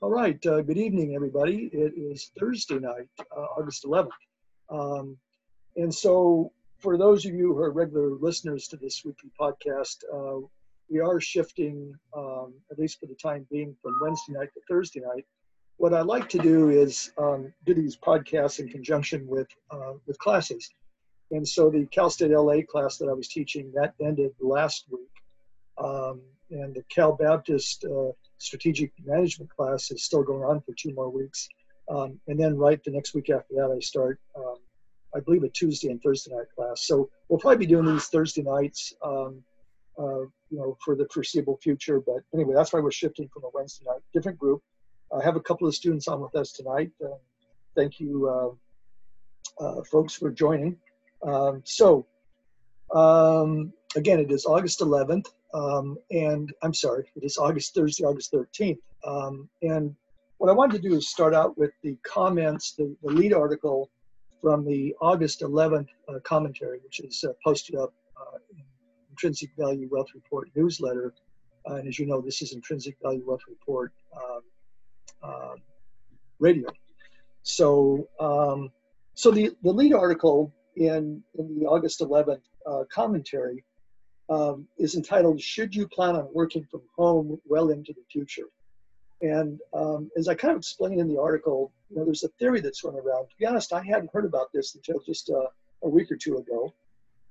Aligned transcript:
All 0.00 0.10
right. 0.10 0.38
Uh, 0.46 0.62
good 0.62 0.78
evening, 0.78 1.16
everybody. 1.16 1.70
It 1.72 1.92
is 1.96 2.30
Thursday 2.38 2.78
night, 2.78 3.08
uh, 3.36 3.46
August 3.58 3.84
11th. 3.84 4.10
Um, 4.70 5.18
and 5.74 5.92
so, 5.92 6.52
for 6.78 6.96
those 6.96 7.26
of 7.26 7.34
you 7.34 7.52
who 7.52 7.58
are 7.58 7.72
regular 7.72 8.10
listeners 8.10 8.68
to 8.68 8.76
this 8.76 9.02
weekly 9.04 9.32
podcast, 9.38 9.96
uh, 10.14 10.46
we 10.88 11.00
are 11.00 11.20
shifting, 11.20 11.92
um, 12.16 12.54
at 12.70 12.78
least 12.78 13.00
for 13.00 13.06
the 13.06 13.16
time 13.16 13.44
being, 13.50 13.74
from 13.82 13.98
Wednesday 14.00 14.34
night 14.34 14.50
to 14.54 14.60
Thursday 14.68 15.00
night. 15.00 15.26
What 15.78 15.92
I 15.92 16.02
like 16.02 16.28
to 16.28 16.38
do 16.38 16.70
is 16.70 17.10
um, 17.18 17.52
do 17.66 17.74
these 17.74 17.96
podcasts 17.96 18.60
in 18.60 18.68
conjunction 18.68 19.26
with 19.26 19.48
uh, 19.72 19.94
with 20.06 20.16
classes. 20.20 20.70
And 21.32 21.46
so, 21.46 21.70
the 21.70 21.86
Cal 21.86 22.08
State 22.08 22.30
LA 22.30 22.62
class 22.62 22.98
that 22.98 23.08
I 23.08 23.14
was 23.14 23.26
teaching 23.26 23.72
that 23.74 23.94
ended 24.00 24.30
last 24.38 24.84
week, 24.92 25.10
um, 25.76 26.20
and 26.52 26.72
the 26.72 26.84
Cal 26.88 27.16
Baptist 27.16 27.84
uh, 27.84 28.12
strategic 28.38 28.92
management 29.04 29.50
class 29.54 29.90
is 29.90 30.04
still 30.04 30.22
going 30.22 30.44
on 30.44 30.60
for 30.60 30.72
two 30.76 30.92
more 30.94 31.10
weeks. 31.10 31.48
Um, 31.90 32.20
and 32.28 32.38
then 32.38 32.56
right 32.56 32.82
the 32.84 32.90
next 32.90 33.14
week 33.14 33.30
after 33.30 33.54
that, 33.54 33.74
I 33.74 33.80
start, 33.80 34.20
um, 34.36 34.56
I 35.14 35.20
believe, 35.20 35.42
a 35.42 35.48
Tuesday 35.48 35.88
and 35.88 36.02
Thursday 36.02 36.34
night 36.34 36.46
class. 36.54 36.86
So 36.86 37.08
we'll 37.28 37.38
probably 37.38 37.58
be 37.58 37.66
doing 37.66 37.86
these 37.86 38.06
Thursday 38.06 38.42
nights, 38.42 38.92
um, 39.04 39.42
uh, 39.98 40.20
you 40.50 40.58
know, 40.58 40.76
for 40.84 40.94
the 40.94 41.06
foreseeable 41.12 41.58
future. 41.62 42.00
But 42.00 42.22
anyway, 42.34 42.54
that's 42.54 42.72
why 42.72 42.80
we're 42.80 42.90
shifting 42.90 43.28
from 43.32 43.44
a 43.44 43.48
Wednesday 43.54 43.86
night, 43.86 44.00
different 44.12 44.38
group. 44.38 44.62
I 45.16 45.24
have 45.24 45.36
a 45.36 45.40
couple 45.40 45.66
of 45.66 45.74
students 45.74 46.08
on 46.08 46.20
with 46.20 46.34
us 46.36 46.52
tonight. 46.52 46.90
Uh, 47.02 47.16
thank 47.74 47.98
you, 47.98 48.28
uh, 49.60 49.64
uh, 49.64 49.82
folks, 49.84 50.14
for 50.14 50.30
joining. 50.30 50.76
Um, 51.26 51.62
so 51.64 52.06
um, 52.94 53.72
again, 53.96 54.20
it 54.20 54.30
is 54.30 54.44
August 54.44 54.80
11th. 54.80 55.26
Um, 55.54 55.96
and 56.10 56.52
I'm 56.62 56.74
sorry, 56.74 57.10
it 57.16 57.24
is 57.24 57.38
August 57.38 57.74
Thursday, 57.74 58.04
August 58.04 58.32
13th. 58.32 58.78
Um, 59.06 59.48
and 59.62 59.94
what 60.38 60.50
I 60.50 60.52
wanted 60.52 60.82
to 60.82 60.88
do 60.88 60.94
is 60.94 61.08
start 61.08 61.34
out 61.34 61.56
with 61.56 61.70
the 61.82 61.96
comments, 62.04 62.74
the, 62.76 62.94
the 63.02 63.10
lead 63.10 63.32
article 63.32 63.90
from 64.42 64.64
the 64.64 64.94
August 65.00 65.40
11th 65.40 65.88
uh, 66.08 66.18
commentary, 66.22 66.80
which 66.84 67.00
is 67.00 67.24
uh, 67.26 67.32
posted 67.44 67.76
up 67.76 67.92
uh, 68.16 68.38
in 68.52 68.62
Intrinsic 69.10 69.50
Value 69.58 69.88
Wealth 69.90 70.08
Report 70.14 70.48
newsletter. 70.54 71.14
Uh, 71.68 71.74
and 71.74 71.88
as 71.88 71.98
you 71.98 72.06
know, 72.06 72.20
this 72.20 72.40
is 72.42 72.52
Intrinsic 72.52 72.96
Value 73.02 73.22
Wealth 73.26 73.42
Report 73.48 73.92
um, 74.16 74.42
um 75.22 75.56
radio. 76.38 76.68
So, 77.42 78.06
um, 78.20 78.70
so 79.14 79.30
the, 79.30 79.50
the 79.62 79.72
lead 79.72 79.92
article 79.92 80.52
in, 80.76 81.22
in 81.36 81.58
the 81.58 81.66
August 81.66 82.00
11th 82.00 82.42
uh, 82.66 82.84
commentary 82.92 83.64
um, 84.28 84.66
is 84.78 84.94
entitled 84.94 85.40
Should 85.40 85.74
You 85.74 85.88
Plan 85.88 86.16
on 86.16 86.28
Working 86.32 86.64
from 86.70 86.82
Home 86.96 87.40
Well 87.46 87.70
into 87.70 87.92
the 87.92 88.04
Future? 88.10 88.46
And 89.20 89.58
um, 89.74 90.10
as 90.16 90.28
I 90.28 90.34
kind 90.34 90.52
of 90.52 90.58
explained 90.58 91.00
in 91.00 91.08
the 91.08 91.20
article, 91.20 91.72
you 91.90 91.96
know, 91.96 92.04
there's 92.04 92.24
a 92.24 92.28
theory 92.38 92.60
that's 92.60 92.82
going 92.82 92.96
around. 92.96 93.28
To 93.28 93.36
be 93.38 93.46
honest, 93.46 93.72
I 93.72 93.82
hadn't 93.82 94.12
heard 94.12 94.24
about 94.24 94.52
this 94.52 94.74
until 94.74 95.00
just 95.00 95.30
uh, 95.30 95.48
a 95.82 95.88
week 95.88 96.10
or 96.12 96.16
two 96.16 96.38
ago. 96.38 96.72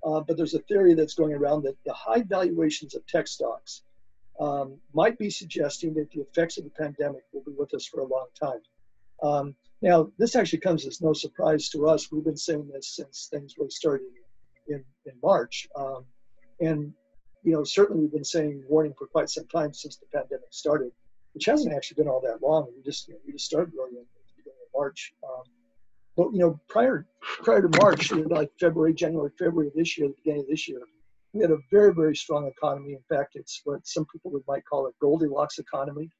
Uh, 0.04 0.20
but 0.20 0.36
there's 0.36 0.54
a 0.54 0.60
theory 0.60 0.94
that's 0.94 1.14
going 1.14 1.32
around 1.32 1.62
that 1.62 1.76
the 1.84 1.92
high 1.92 2.22
valuations 2.22 2.94
of 2.94 3.06
tech 3.06 3.26
stocks 3.26 3.82
um, 4.38 4.78
might 4.94 5.18
be 5.18 5.30
suggesting 5.30 5.94
that 5.94 6.10
the 6.12 6.20
effects 6.20 6.58
of 6.58 6.64
the 6.64 6.70
pandemic 6.70 7.22
will 7.32 7.42
be 7.42 7.52
with 7.58 7.74
us 7.74 7.86
for 7.86 8.00
a 8.00 8.06
long 8.06 8.26
time. 8.38 8.60
Um, 9.22 9.54
now, 9.82 10.10
this 10.18 10.36
actually 10.36 10.60
comes 10.60 10.86
as 10.86 11.00
no 11.00 11.12
surprise 11.12 11.68
to 11.70 11.88
us. 11.88 12.12
We've 12.12 12.24
been 12.24 12.36
saying 12.36 12.68
this 12.72 12.88
since 12.88 13.28
things 13.30 13.56
really 13.58 13.70
started 13.70 14.06
in, 14.68 14.84
in 15.06 15.12
March. 15.22 15.68
Um, 15.74 16.04
and 16.60 16.92
you 17.42 17.52
know, 17.52 17.64
certainly 17.64 18.02
we've 18.02 18.12
been 18.12 18.24
saying 18.24 18.64
warning 18.68 18.94
for 18.98 19.06
quite 19.06 19.30
some 19.30 19.46
time 19.46 19.72
since 19.72 19.96
the 19.96 20.06
pandemic 20.12 20.48
started, 20.50 20.92
which 21.34 21.46
hasn't 21.46 21.74
actually 21.74 22.02
been 22.02 22.08
all 22.08 22.20
that 22.20 22.42
long. 22.42 22.66
We 22.76 22.82
just 22.82 23.08
you 23.08 23.14
know, 23.14 23.20
we 23.26 23.32
just 23.32 23.46
started 23.46 23.72
really 23.74 23.96
in 23.96 24.04
the 24.04 24.34
beginning 24.36 24.58
of 24.66 24.78
March. 24.78 25.12
Um, 25.24 25.44
but 26.16 26.32
you 26.32 26.40
know, 26.40 26.60
prior 26.68 27.06
prior 27.22 27.62
to 27.62 27.78
March, 27.80 28.12
like 28.12 28.50
February, 28.58 28.92
January, 28.92 29.30
February 29.38 29.68
of 29.68 29.74
this 29.74 29.96
year, 29.96 30.08
the 30.08 30.14
beginning 30.16 30.42
of 30.42 30.48
this 30.48 30.68
year, 30.68 30.80
we 31.32 31.42
had 31.42 31.50
a 31.50 31.58
very 31.70 31.94
very 31.94 32.16
strong 32.16 32.46
economy. 32.48 32.94
In 32.94 33.16
fact, 33.16 33.36
it's 33.36 33.60
what 33.64 33.86
some 33.86 34.04
people 34.12 34.32
would 34.32 34.42
might 34.48 34.64
call 34.64 34.86
a 34.86 34.90
Goldilocks 35.00 35.58
economy. 35.58 36.10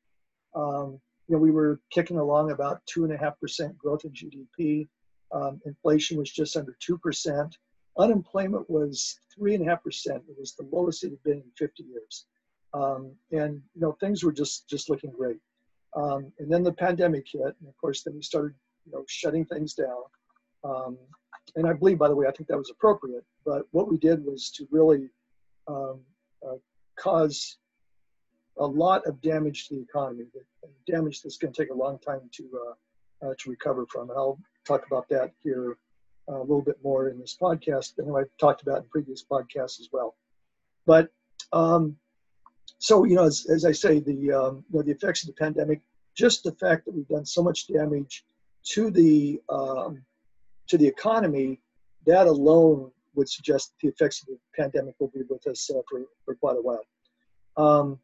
Um, 0.54 1.00
you 1.26 1.36
know, 1.36 1.42
we 1.42 1.50
were 1.50 1.80
kicking 1.90 2.18
along 2.18 2.52
about 2.52 2.80
two 2.86 3.04
and 3.04 3.12
a 3.12 3.18
half 3.18 3.38
percent 3.40 3.76
growth 3.76 4.04
in 4.04 4.12
GDP. 4.12 4.88
Um, 5.30 5.60
inflation 5.66 6.16
was 6.16 6.30
just 6.30 6.56
under 6.56 6.76
two 6.80 6.96
percent. 6.96 7.58
Unemployment 7.98 8.69
was 8.70 9.19
three 9.34 9.54
and 9.54 9.66
a 9.66 9.70
half 9.70 9.82
percent. 9.82 10.22
It 10.28 10.36
was 10.38 10.54
the 10.54 10.69
lowest 10.70 11.04
it 11.04 11.10
had 11.10 11.22
been 11.25 11.38
in 11.38 11.50
50 11.56 11.82
years, 11.82 12.26
um, 12.72 13.12
and 13.32 13.60
you 13.75 13.81
know 13.81 13.92
things 14.00 14.22
were 14.22 14.32
just 14.32 14.69
just 14.69 14.88
looking 14.88 15.10
great. 15.10 15.38
Um, 15.97 16.32
and 16.38 16.50
then 16.53 16.62
the 16.62 16.72
pandemic 16.72 17.26
hit, 17.32 17.42
and 17.42 17.69
of 17.69 17.76
course 17.81 18.03
then 18.03 18.14
we 18.14 18.22
started 18.22 18.54
you 18.87 18.92
know 18.92 19.04
shutting 19.08 19.44
things 19.47 19.75
down. 19.75 20.03
Um, 20.64 20.98
and 21.56 21.66
I 21.66 21.72
believe, 21.72 21.98
by 21.98 22.08
the 22.08 22.14
way, 22.14 22.26
I 22.26 22.31
think 22.31 22.48
that 22.48 22.58
was 22.58 22.70
appropriate. 22.70 23.25
But 23.44 23.62
what 23.72 23.91
we 23.91 23.98
did 23.98 24.25
was 24.25 24.50
to 24.53 24.69
really 24.70 25.08
um, 25.66 26.00
uh, 26.47 26.56
cause 26.97 27.56
a 28.58 28.66
lot 28.66 29.06
of 29.06 29.20
damage 29.22 29.69
to 29.69 29.76
the 29.76 29.82
economy. 29.82 30.25
Damage 30.87 31.22
that's 31.22 31.37
going 31.37 31.53
to 31.53 31.62
take 31.62 31.70
a 31.70 31.76
long 31.76 31.98
time 31.98 32.28
to 32.32 32.44
uh, 32.54 33.26
uh, 33.26 33.34
to 33.38 33.50
recover 33.50 33.87
from. 33.87 34.10
And 34.10 34.19
I'll 34.19 34.38
talk 34.66 34.87
about 34.87 35.08
that 35.08 35.32
here 35.42 35.78
a 36.28 36.40
little 36.40 36.62
bit 36.62 36.78
more 36.82 37.08
in 37.08 37.18
this 37.18 37.36
podcast 37.40 37.96
than 37.96 38.06
what 38.06 38.20
I've 38.20 38.36
talked 38.38 38.62
about 38.62 38.78
in 38.78 38.88
previous 38.88 39.24
podcasts 39.24 39.80
as 39.80 39.88
well. 39.92 40.14
But 40.86 41.10
um, 41.52 41.96
so 42.78 43.04
you 43.04 43.16
know, 43.16 43.24
as, 43.24 43.46
as 43.50 43.64
I 43.64 43.72
say, 43.72 44.00
the 44.00 44.32
um, 44.32 44.64
you 44.70 44.78
know 44.78 44.82
the 44.82 44.92
effects 44.92 45.22
of 45.22 45.28
the 45.28 45.44
pandemic, 45.44 45.80
just 46.16 46.44
the 46.44 46.52
fact 46.52 46.84
that 46.84 46.94
we've 46.94 47.08
done 47.08 47.26
so 47.26 47.42
much 47.42 47.66
damage 47.66 48.24
to 48.70 48.90
the 48.90 49.40
um, 49.48 50.02
to 50.68 50.78
the 50.78 50.86
economy, 50.86 51.60
that 52.06 52.26
alone 52.26 52.90
would 53.14 53.28
suggest 53.28 53.70
that 53.70 53.86
the 53.86 53.92
effects 53.92 54.22
of 54.22 54.28
the 54.28 54.38
pandemic 54.56 54.94
will 54.98 55.08
be 55.08 55.22
with 55.28 55.46
us 55.46 55.70
uh, 55.70 55.80
for, 55.88 56.02
for 56.24 56.34
quite 56.36 56.56
a 56.56 56.62
while. 56.62 56.84
Um, 57.56 57.98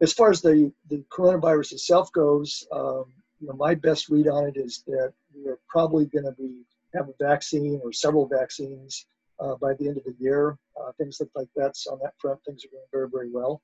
as 0.00 0.12
far 0.12 0.30
as 0.30 0.42
the, 0.42 0.72
the 0.88 1.04
coronavirus 1.10 1.72
itself 1.72 2.12
goes, 2.12 2.66
um, 2.72 3.04
you 3.40 3.48
know, 3.48 3.54
my 3.54 3.74
best 3.74 4.08
read 4.08 4.28
on 4.28 4.46
it 4.46 4.56
is 4.56 4.82
that 4.86 5.12
we're 5.34 5.58
probably 5.68 6.06
going 6.06 6.24
to 6.24 6.32
be 6.32 6.62
have 6.94 7.08
a 7.08 7.24
vaccine 7.24 7.80
or 7.82 7.92
several 7.92 8.26
vaccines 8.26 9.06
uh, 9.40 9.54
by 9.56 9.74
the 9.74 9.88
end 9.88 9.96
of 9.96 10.04
the 10.04 10.14
year. 10.18 10.58
Uh, 10.80 10.92
things 10.98 11.18
look 11.20 11.30
like 11.34 11.48
that's 11.56 11.86
on 11.86 11.98
that 12.02 12.14
front. 12.18 12.38
Things 12.44 12.64
are 12.64 12.68
going 12.68 12.84
very, 12.92 13.08
very 13.08 13.30
well. 13.30 13.62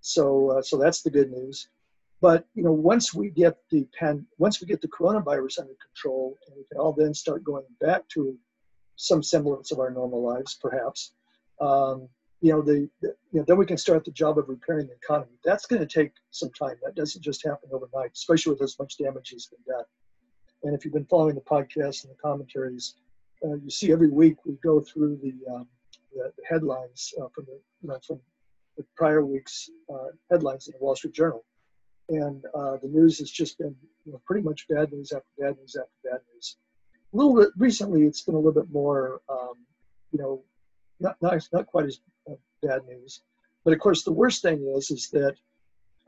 So, 0.00 0.50
uh, 0.50 0.62
so 0.62 0.76
that's 0.76 1.02
the 1.02 1.10
good 1.10 1.30
news. 1.30 1.68
But 2.20 2.44
you 2.54 2.62
know, 2.62 2.72
once 2.72 3.12
we 3.12 3.30
get 3.30 3.56
the 3.70 3.86
pan, 3.98 4.26
once 4.38 4.60
we 4.60 4.66
get 4.66 4.80
the 4.80 4.88
coronavirus 4.88 5.60
under 5.60 5.74
control, 5.84 6.38
and 6.46 6.56
we 6.56 6.64
can 6.70 6.78
all 6.78 6.92
then 6.92 7.14
start 7.14 7.42
going 7.42 7.64
back 7.80 8.08
to 8.10 8.38
some 8.96 9.22
semblance 9.22 9.72
of 9.72 9.80
our 9.80 9.90
normal 9.90 10.22
lives, 10.22 10.56
perhaps. 10.60 11.12
Um, 11.60 12.08
you 12.40 12.52
know, 12.52 12.60
the, 12.60 12.88
the, 13.00 13.14
you 13.32 13.40
know, 13.40 13.44
then 13.46 13.56
we 13.56 13.66
can 13.66 13.76
start 13.76 14.04
the 14.04 14.10
job 14.10 14.38
of 14.38 14.48
repairing 14.48 14.88
the 14.88 14.94
economy. 14.94 15.32
That's 15.44 15.66
going 15.66 15.80
to 15.80 15.86
take 15.86 16.12
some 16.30 16.50
time. 16.50 16.76
That 16.84 16.96
doesn't 16.96 17.22
just 17.22 17.44
happen 17.44 17.70
overnight, 17.72 18.10
especially 18.14 18.52
with 18.54 18.62
as 18.62 18.78
much 18.78 18.98
damage 18.98 19.32
as 19.34 19.46
been 19.46 19.60
done. 19.66 19.84
And 20.64 20.74
if 20.74 20.84
you've 20.84 20.94
been 20.94 21.06
following 21.06 21.34
the 21.34 21.40
podcast 21.40 22.04
and 22.04 22.12
the 22.12 22.18
commentaries, 22.22 22.94
uh, 23.44 23.54
you 23.54 23.70
see 23.70 23.92
every 23.92 24.08
week 24.08 24.36
we 24.46 24.56
go 24.62 24.80
through 24.80 25.18
the, 25.22 25.34
um, 25.52 25.66
the, 26.12 26.32
the, 26.36 26.42
headlines 26.48 27.12
uh, 27.20 27.26
from 27.34 27.46
the 27.46 27.58
you 27.82 27.88
know, 27.88 27.98
from 28.06 28.20
the 28.76 28.84
prior 28.96 29.24
week's 29.24 29.68
uh, 29.92 30.08
headlines 30.30 30.68
in 30.68 30.72
the 30.72 30.84
Wall 30.84 30.94
Street 30.94 31.14
Journal, 31.14 31.44
and 32.08 32.44
uh, 32.54 32.76
the 32.80 32.88
news 32.88 33.18
has 33.18 33.30
just 33.30 33.58
been 33.58 33.74
you 34.06 34.12
know, 34.12 34.20
pretty 34.24 34.42
much 34.42 34.68
bad 34.68 34.92
news 34.92 35.12
after 35.12 35.26
bad 35.38 35.56
news 35.58 35.76
after 35.76 35.90
bad 36.04 36.20
news. 36.32 36.56
A 37.12 37.16
little 37.16 37.34
bit 37.34 37.50
recently, 37.56 38.04
it's 38.04 38.22
been 38.22 38.36
a 38.36 38.38
little 38.38 38.52
bit 38.52 38.72
more, 38.72 39.20
um, 39.28 39.54
you 40.12 40.20
know, 40.20 40.42
not 41.00 41.16
not 41.20 41.42
not 41.52 41.66
quite 41.66 41.86
as 41.86 42.00
uh, 42.30 42.34
bad 42.62 42.82
news, 42.86 43.22
but 43.64 43.74
of 43.74 43.80
course 43.80 44.04
the 44.04 44.12
worst 44.12 44.42
thing 44.42 44.72
is 44.76 44.90
is 44.92 45.08
that 45.10 45.34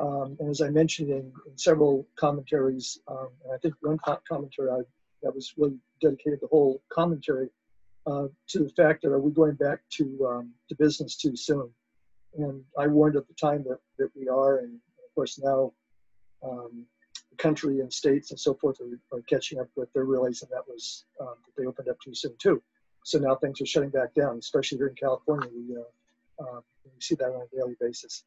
um, 0.01 0.37
and 0.41 0.51
as 0.51 0.61
I 0.61 0.71
mentioned 0.71 1.11
in, 1.11 1.33
in 1.47 1.57
several 1.57 2.07
commentaries, 2.17 2.99
um, 3.09 3.29
and 3.45 3.53
I 3.55 3.59
think 3.59 3.75
one 3.81 3.99
commentary 4.29 4.71
I, 4.71 4.81
that 5.23 5.35
was 5.35 5.55
really 5.57 5.79
dedicated 6.01 6.41
the 6.41 6.49
whole 6.49 6.83
commentary 6.91 7.49
uh, 8.07 8.27
to 8.49 8.59
the 8.59 8.71
fact 8.71 9.03
that 9.03 9.13
are 9.13 9.21
we 9.21 9.31
going 9.31 9.55
back 9.55 9.81
to 9.91 10.27
um, 10.29 10.53
to 10.69 10.75
business 10.75 11.17
too 11.17 11.37
soon? 11.37 11.71
And 12.37 12.63
I 12.79 12.89
warned 12.89 13.17
at 13.17 13.29
the 13.29 13.35
time 13.35 13.65
that, 13.69 13.79
that 13.99 14.11
we 14.17 14.29
are, 14.29 14.59
and 14.59 14.75
of 14.75 15.15
course 15.15 15.39
now 15.39 15.73
um, 16.43 16.85
the 17.31 17.37
country 17.37 17.81
and 17.81 17.93
states 17.93 18.31
and 18.33 18.41
so 18.41 18.55
forth 18.55 18.81
are, 18.81 19.17
are 19.17 19.23
catching 19.23 19.61
up 19.61 19.69
with. 19.77 19.89
They're 19.93 20.05
realizing 20.05 20.49
that 20.51 20.67
was 20.69 21.05
um, 21.21 21.35
that 21.47 21.53
they 21.57 21.67
opened 21.67 21.89
up 21.89 21.97
too 22.05 22.15
soon 22.15 22.35
too. 22.39 22.61
So 23.05 23.19
now 23.19 23.37
things 23.37 23.61
are 23.61 23.67
shutting 23.67 23.91
back 23.91 24.15
down, 24.15 24.39
especially 24.39 24.79
here 24.79 24.89
in 24.89 24.95
California. 24.97 25.49
We, 25.55 25.77
uh, 25.77 26.43
uh, 26.43 26.61
we 26.85 27.01
see 27.01 27.15
that 27.17 27.27
on 27.27 27.43
a 27.43 27.57
daily 27.57 27.77
basis. 27.79 28.25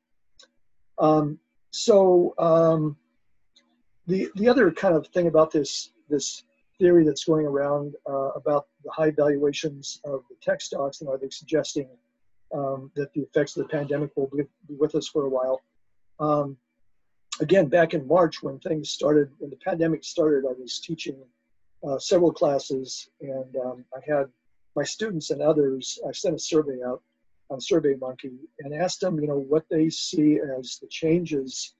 Um, 0.99 1.39
so 1.71 2.33
um, 2.37 2.97
the 4.07 4.29
the 4.35 4.47
other 4.47 4.71
kind 4.71 4.95
of 4.95 5.07
thing 5.07 5.27
about 5.27 5.51
this 5.51 5.91
this 6.09 6.43
theory 6.79 7.03
that's 7.03 7.25
going 7.25 7.45
around 7.45 7.95
uh, 8.09 8.29
about 8.35 8.67
the 8.83 8.91
high 8.91 9.11
valuations 9.11 9.99
of 10.05 10.23
the 10.29 10.35
tech 10.41 10.61
stocks 10.61 11.01
and 11.01 11.09
are 11.09 11.17
they 11.17 11.29
suggesting 11.29 11.89
um, 12.53 12.91
that 12.95 13.11
the 13.13 13.21
effects 13.21 13.57
of 13.57 13.63
the 13.63 13.69
pandemic 13.69 14.11
will 14.15 14.27
be, 14.27 14.43
be, 14.67 14.75
with 14.75 14.95
us 14.95 15.07
for 15.07 15.25
a 15.25 15.29
while? 15.29 15.61
Um, 16.19 16.57
again, 17.41 17.67
back 17.67 17.93
in 17.93 18.07
March 18.07 18.41
when 18.43 18.59
things 18.59 18.89
started, 18.89 19.29
when 19.39 19.49
the 19.49 19.57
pandemic 19.57 20.03
started, 20.03 20.45
I 20.47 20.53
was 20.59 20.79
teaching 20.79 21.17
uh, 21.87 21.99
several 21.99 22.31
classes 22.31 23.09
and 23.21 23.55
um, 23.57 23.85
I 23.95 23.99
had 24.09 24.27
my 24.75 24.83
students 24.83 25.31
and 25.31 25.41
others, 25.41 25.99
I 26.07 26.11
sent 26.11 26.35
a 26.35 26.39
survey 26.39 26.79
out 26.85 27.01
on 27.49 27.59
SurveyMonkey 27.59 28.37
and 28.59 28.73
asked 28.73 29.01
them, 29.01 29.19
you 29.19 29.27
know, 29.27 29.37
what 29.37 29.65
they 29.69 29.89
see 29.89 30.39
as 30.57 30.77
the 30.81 30.87
changes, 30.89 31.75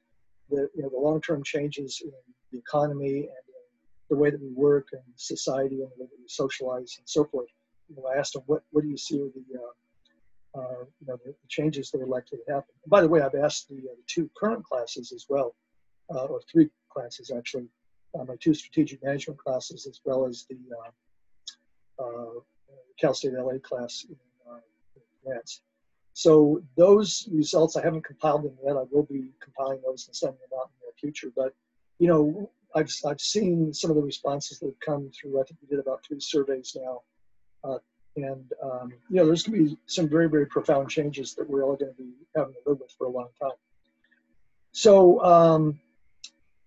the, 0.50 0.70
you 0.76 0.84
know, 0.84 0.90
the 0.90 0.98
long-term 0.98 1.44
changes 1.44 2.02
in 2.04 2.12
the 2.52 2.60
economy 2.60 3.20
and 3.20 3.48
the 4.10 4.16
way 4.16 4.30
that 4.30 4.42
we 4.42 4.52
work 4.54 4.88
and 4.94 5.02
society 5.16 5.82
and 5.82 5.92
the 5.96 6.04
way 6.04 6.08
that 6.10 6.20
we 6.20 6.28
socialize 6.28 6.96
and 6.98 7.08
so 7.08 7.26
forth. 7.26 7.50
You 7.90 7.98
know, 7.98 8.10
I 8.14 8.18
asked 8.18 8.34
them, 8.34 8.44
what, 8.46 8.64
what 8.72 8.84
do 8.84 8.90
you 8.90 8.98
see 8.98 9.22
are 9.22 9.26
the, 9.26 9.60
uh, 9.60 10.60
uh, 10.60 10.84
you 11.00 11.08
know, 11.08 11.18
the, 11.26 11.32
the, 11.32 11.48
changes 11.50 11.92
that 11.92 12.02
are 12.02 12.08
likely 12.08 12.40
to 12.40 12.54
happen. 12.54 12.74
And 12.84 12.90
by 12.90 13.02
the 13.02 13.08
way, 13.08 13.22
I've 13.22 13.36
asked 13.36 13.70
the, 13.70 13.78
uh, 13.78 13.96
the 13.96 14.04
two 14.08 14.30
current 14.38 14.64
classes 14.64 15.12
as 15.12 15.26
well, 15.30 15.56
uh, 16.14 16.26
or 16.26 16.42
three 16.52 16.70
classes 16.90 17.32
actually, 17.36 17.68
uh, 18.18 18.24
my 18.24 18.36
two 18.40 18.54
strategic 18.54 19.04
management 19.04 19.40
classes 19.40 19.86
as 19.86 20.00
well 20.06 20.26
as 20.26 20.46
the 20.50 20.58
uh, 22.00 22.40
Cal 23.00 23.14
State 23.14 23.34
LA 23.34 23.60
class 23.60 24.06
So 26.14 26.64
those 26.76 27.30
results, 27.32 27.76
I 27.76 27.84
haven't 27.84 28.04
compiled 28.04 28.44
them 28.44 28.58
yet. 28.66 28.76
I 28.76 28.84
will 28.92 29.04
be 29.04 29.30
compiling 29.40 29.80
those 29.86 30.08
and 30.08 30.16
sending 30.16 30.40
them 30.50 30.60
out 30.60 30.70
in 30.82 30.88
the 30.88 31.00
future. 31.00 31.32
But 31.36 31.54
you 32.00 32.08
know, 32.08 32.50
I've, 32.76 32.92
I've 33.06 33.22
seen 33.22 33.74
some 33.74 33.90
of 33.90 33.96
the 33.96 34.02
responses 34.02 34.60
that 34.60 34.68
have 34.68 34.80
come 34.80 35.12
through. 35.12 35.40
I 35.40 35.44
think 35.44 35.60
we 35.62 35.68
did 35.68 35.80
about 35.80 36.04
three 36.06 36.20
surveys 36.20 36.78
now. 36.80 37.02
Uh, 37.64 37.78
and, 38.16 38.52
um, 38.64 38.94
you 39.10 39.18
know, 39.18 39.26
there's 39.26 39.44
going 39.44 39.64
to 39.64 39.70
be 39.72 39.78
some 39.86 40.10
very, 40.10 40.28
very 40.28 40.48
profound 40.48 40.90
changes 40.90 41.36
that 41.36 41.50
we're 41.50 41.64
all 41.64 41.76
going 41.76 41.94
to 41.94 42.02
be 42.02 42.10
having 42.36 42.54
to 42.54 42.60
live 42.66 42.80
with 42.80 42.92
for 42.98 43.06
a 43.06 43.10
long 43.10 43.30
time. 43.40 43.52
So 44.72 45.24
um, 45.24 45.80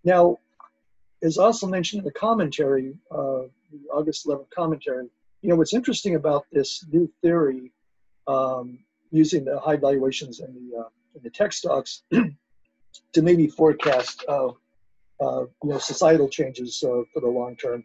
now, 0.04 0.38
as 1.22 1.38
also 1.38 1.66
mentioned 1.66 2.00
in 2.00 2.04
the 2.04 2.12
commentary, 2.12 2.94
uh, 3.10 3.42
the 3.72 3.88
August 3.92 4.26
11th 4.26 4.50
commentary, 4.50 5.06
you 5.42 5.48
know, 5.48 5.56
what's 5.56 5.74
interesting 5.74 6.14
about 6.14 6.46
this 6.52 6.84
new 6.92 7.10
theory 7.22 7.72
um, 8.30 8.78
using 9.10 9.44
the 9.44 9.58
high 9.58 9.76
valuations 9.76 10.40
in 10.40 10.54
the, 10.54 10.78
uh, 10.78 10.88
the 11.22 11.30
tech 11.30 11.52
stocks 11.52 12.02
to 13.12 13.22
maybe 13.22 13.46
forecast 13.48 14.24
uh, 14.28 14.48
uh, 15.20 15.44
you 15.62 15.70
know, 15.70 15.78
societal 15.78 16.28
changes 16.28 16.82
uh, 16.82 17.02
for 17.12 17.20
the 17.20 17.28
long 17.28 17.56
term, 17.56 17.84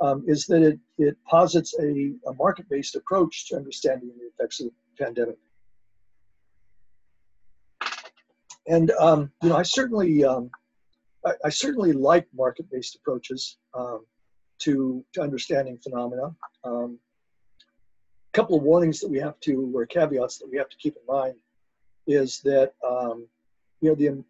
um, 0.00 0.24
is 0.26 0.46
that 0.46 0.62
it, 0.62 0.78
it 0.98 1.16
posits 1.28 1.74
a, 1.78 2.12
a 2.28 2.34
market-based 2.34 2.94
approach 2.96 3.48
to 3.48 3.56
understanding 3.56 4.10
the 4.18 4.26
effects 4.26 4.60
of 4.60 4.66
the 4.66 5.04
pandemic. 5.04 5.38
And 8.66 8.90
um, 8.92 9.30
you 9.42 9.50
know, 9.50 9.56
I 9.56 9.62
certainly, 9.62 10.24
um, 10.24 10.50
I, 11.24 11.32
I, 11.44 11.48
certainly 11.50 11.92
like 11.92 12.26
market-based 12.34 12.96
approaches 12.96 13.58
um, 13.74 14.06
to 14.60 15.04
to 15.12 15.20
understanding 15.20 15.78
phenomena. 15.82 16.34
Couple 18.34 18.56
of 18.56 18.62
warnings 18.62 19.00
that 19.00 19.08
we 19.08 19.18
have 19.18 19.38
to, 19.40 19.72
or 19.74 19.86
caveats 19.86 20.38
that 20.38 20.50
we 20.50 20.58
have 20.58 20.68
to 20.68 20.76
keep 20.76 20.96
in 20.96 21.14
mind, 21.14 21.36
is 22.06 22.40
that 22.40 22.74
um, 22.86 23.26
you 23.80 23.88
know 23.88 23.94
the 23.94 24.24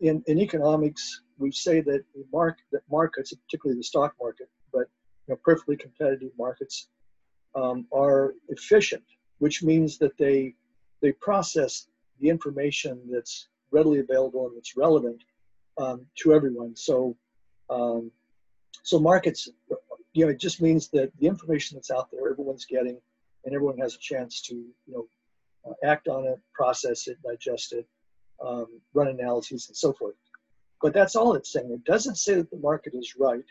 in, 0.00 0.22
in 0.26 0.38
economics 0.38 1.22
we 1.38 1.50
say 1.52 1.80
that 1.80 2.04
mark 2.32 2.58
that 2.72 2.82
markets, 2.90 3.32
particularly 3.32 3.78
the 3.78 3.84
stock 3.84 4.14
market, 4.20 4.48
but 4.72 4.86
you 5.26 5.34
know, 5.34 5.36
perfectly 5.44 5.76
competitive 5.76 6.30
markets, 6.38 6.88
um, 7.54 7.86
are 7.92 8.34
efficient, 8.48 9.04
which 9.38 9.62
means 9.62 9.98
that 9.98 10.16
they 10.18 10.54
they 11.00 11.12
process 11.12 11.86
the 12.20 12.28
information 12.28 13.00
that's 13.10 13.48
readily 13.70 14.00
available 14.00 14.46
and 14.46 14.56
that's 14.56 14.76
relevant 14.76 15.22
um, 15.78 16.04
to 16.16 16.32
everyone. 16.32 16.74
So, 16.74 17.16
um, 17.70 18.10
so 18.82 18.98
markets, 18.98 19.48
you 20.12 20.24
know, 20.24 20.30
it 20.30 20.40
just 20.40 20.60
means 20.60 20.88
that 20.88 21.12
the 21.18 21.26
information 21.26 21.76
that's 21.76 21.90
out 21.90 22.10
there, 22.10 22.28
everyone's 22.30 22.64
getting, 22.64 22.98
and 23.48 23.54
everyone 23.54 23.78
has 23.78 23.94
a 23.94 23.98
chance 23.98 24.42
to, 24.42 24.54
you 24.54 24.74
know, 24.88 25.06
uh, 25.66 25.72
act 25.82 26.06
on 26.06 26.26
it, 26.26 26.38
process 26.52 27.08
it, 27.08 27.16
digest 27.22 27.72
it, 27.72 27.86
um, 28.44 28.66
run 28.92 29.08
analyses, 29.08 29.68
and 29.68 29.76
so 29.76 29.94
forth. 29.94 30.14
But 30.82 30.92
that's 30.92 31.16
all 31.16 31.34
it's 31.34 31.50
saying. 31.50 31.70
It 31.72 31.84
doesn't 31.84 32.16
say 32.16 32.34
that 32.34 32.50
the 32.50 32.58
market 32.58 32.92
is 32.94 33.14
right. 33.18 33.46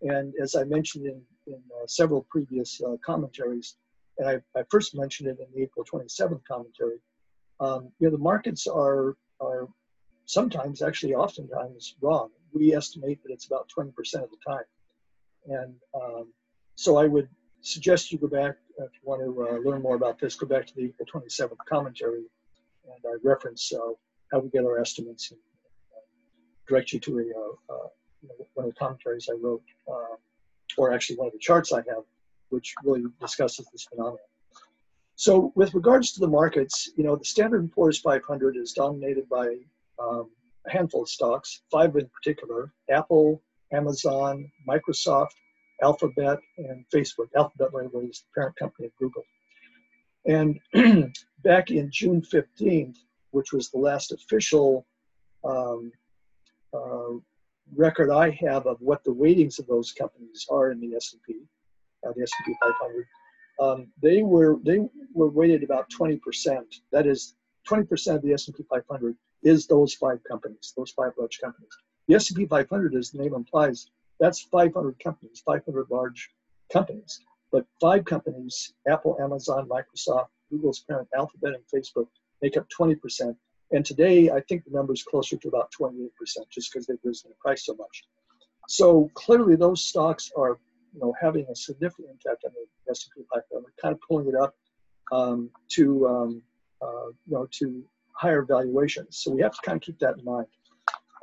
And 0.00 0.32
as 0.42 0.54
I 0.54 0.64
mentioned 0.64 1.04
in, 1.04 1.20
in 1.46 1.60
uh, 1.76 1.86
several 1.86 2.26
previous 2.30 2.80
uh, 2.80 2.96
commentaries, 3.04 3.76
and 4.16 4.28
I, 4.30 4.58
I, 4.58 4.62
first 4.70 4.96
mentioned 4.96 5.28
it 5.28 5.38
in 5.38 5.46
the 5.54 5.62
April 5.62 5.84
27th 5.84 6.40
commentary, 6.50 6.96
um, 7.60 7.92
you 7.98 8.08
know, 8.08 8.16
the 8.16 8.22
markets 8.22 8.66
are, 8.66 9.14
are 9.40 9.68
sometimes, 10.24 10.80
actually 10.80 11.14
oftentimes 11.14 11.96
wrong. 12.00 12.30
We 12.54 12.74
estimate 12.74 13.22
that 13.24 13.32
it's 13.32 13.46
about 13.46 13.68
20% 13.76 13.88
of 14.22 14.30
the 14.30 14.38
time. 14.46 14.64
And 15.48 15.74
um, 15.94 16.32
so 16.76 16.96
I 16.96 17.06
would 17.06 17.28
suggest 17.64 18.12
you 18.12 18.18
go 18.18 18.28
back, 18.28 18.56
if 18.78 18.90
you 18.92 19.00
want 19.04 19.22
to 19.22 19.48
uh, 19.48 19.58
learn 19.68 19.82
more 19.82 19.96
about 19.96 20.18
this, 20.18 20.36
go 20.36 20.46
back 20.46 20.66
to 20.66 20.74
the 20.74 20.84
April 20.84 21.06
27th 21.12 21.56
commentary 21.68 22.24
and 22.84 23.04
I 23.06 23.16
reference 23.22 23.72
uh, 23.72 23.92
how 24.30 24.40
we 24.40 24.50
get 24.50 24.64
our 24.64 24.78
estimates 24.78 25.30
and 25.30 25.40
direct 26.68 26.92
you 26.92 27.00
to 27.00 27.18
a, 27.18 27.22
uh, 27.22 27.74
uh, 27.74 27.88
one 28.54 28.68
of 28.68 28.74
the 28.74 28.78
commentaries 28.78 29.28
I 29.30 29.36
wrote, 29.40 29.62
uh, 29.88 30.16
or 30.76 30.92
actually 30.92 31.16
one 31.16 31.26
of 31.26 31.32
the 31.32 31.38
charts 31.38 31.72
I 31.72 31.78
have, 31.78 32.04
which 32.50 32.74
really 32.84 33.02
discusses 33.20 33.66
this 33.72 33.84
phenomenon. 33.84 34.18
So 35.16 35.52
with 35.54 35.74
regards 35.74 36.12
to 36.12 36.20
the 36.20 36.28
markets, 36.28 36.90
you 36.96 37.04
know, 37.04 37.16
the 37.16 37.24
Standard 37.24 37.70
& 37.72 37.74
Poor's 37.74 37.98
500 37.98 38.56
is 38.56 38.72
dominated 38.72 39.28
by 39.28 39.56
um, 39.98 40.30
a 40.66 40.70
handful 40.70 41.02
of 41.02 41.08
stocks, 41.08 41.62
five 41.70 41.94
in 41.96 42.08
particular, 42.08 42.72
Apple, 42.90 43.40
Amazon, 43.72 44.50
Microsoft, 44.68 45.34
Alphabet, 45.82 46.38
and 46.58 46.84
Facebook. 46.94 47.28
Alphabet, 47.36 47.72
by 47.72 47.82
the 47.82 47.90
way, 47.92 48.04
is 48.04 48.20
the 48.20 48.40
parent 48.40 48.56
company 48.56 48.86
of 48.86 48.96
Google. 48.96 49.24
And 50.26 50.60
back 51.42 51.70
in 51.70 51.90
June 51.90 52.22
15th, 52.22 52.96
which 53.30 53.52
was 53.52 53.70
the 53.70 53.78
last 53.78 54.12
official 54.12 54.86
um, 55.44 55.92
uh, 56.72 57.18
record 57.76 58.10
I 58.10 58.30
have 58.30 58.66
of 58.66 58.80
what 58.80 59.04
the 59.04 59.12
weightings 59.12 59.58
of 59.58 59.66
those 59.66 59.92
companies 59.92 60.46
are 60.50 60.70
in 60.70 60.80
the 60.80 60.94
S&P, 60.96 61.36
uh, 62.06 62.12
the 62.16 62.22
S&P 62.22 62.54
500, 62.62 63.06
um, 63.60 63.86
they 64.02 64.22
were 64.22 64.58
they 64.64 64.80
were 65.12 65.28
weighted 65.28 65.62
about 65.62 65.88
20%. 65.90 66.20
That 66.90 67.06
is, 67.06 67.34
20% 67.68 68.16
of 68.16 68.22
the 68.22 68.32
S&P 68.32 68.64
500 68.68 69.16
is 69.42 69.66
those 69.66 69.94
five 69.94 70.18
companies, 70.28 70.72
those 70.76 70.90
five 70.90 71.12
large 71.18 71.38
companies. 71.40 71.70
The 72.08 72.14
S&P 72.14 72.46
500, 72.46 72.94
as 72.94 73.10
the 73.10 73.22
name 73.22 73.34
implies, 73.34 73.90
that's 74.20 74.42
500 74.42 74.98
companies, 74.98 75.42
500 75.44 75.86
large 75.90 76.30
companies. 76.72 77.20
But 77.52 77.66
five 77.80 78.04
companies, 78.04 78.72
Apple, 78.88 79.16
Amazon, 79.20 79.68
Microsoft, 79.68 80.28
Google's 80.50 80.80
parent 80.80 81.08
Alphabet, 81.16 81.54
and 81.54 81.64
Facebook, 81.72 82.08
make 82.42 82.56
up 82.56 82.66
20%. 82.78 83.36
And 83.70 83.84
today, 83.84 84.30
I 84.30 84.40
think 84.48 84.64
the 84.64 84.70
number 84.70 84.92
is 84.92 85.02
closer 85.02 85.36
to 85.36 85.48
about 85.48 85.72
28%, 85.80 86.08
just 86.50 86.72
because 86.72 86.86
they've 86.86 86.98
risen 87.04 87.30
in 87.30 87.36
price 87.40 87.64
so 87.66 87.74
much. 87.74 88.04
So 88.68 89.10
clearly, 89.14 89.56
those 89.56 89.84
stocks 89.84 90.30
are, 90.36 90.58
you 90.92 91.00
know, 91.00 91.14
having 91.20 91.46
a 91.50 91.56
significant 91.56 92.08
impact 92.10 92.44
on 92.44 92.52
the 92.54 92.90
S&P 92.90 93.22
500, 93.32 93.64
kind 93.80 93.94
of 93.94 94.00
pulling 94.00 94.28
it 94.28 94.34
up 94.34 94.54
um, 95.12 95.50
to, 95.70 96.06
um, 96.08 96.42
uh, 96.82 97.06
you 97.26 97.34
know, 97.34 97.46
to 97.58 97.84
higher 98.16 98.42
valuations. 98.42 99.18
So 99.18 99.30
we 99.30 99.42
have 99.42 99.52
to 99.52 99.60
kind 99.64 99.76
of 99.76 99.82
keep 99.82 99.98
that 100.00 100.18
in 100.18 100.24
mind. 100.24 100.46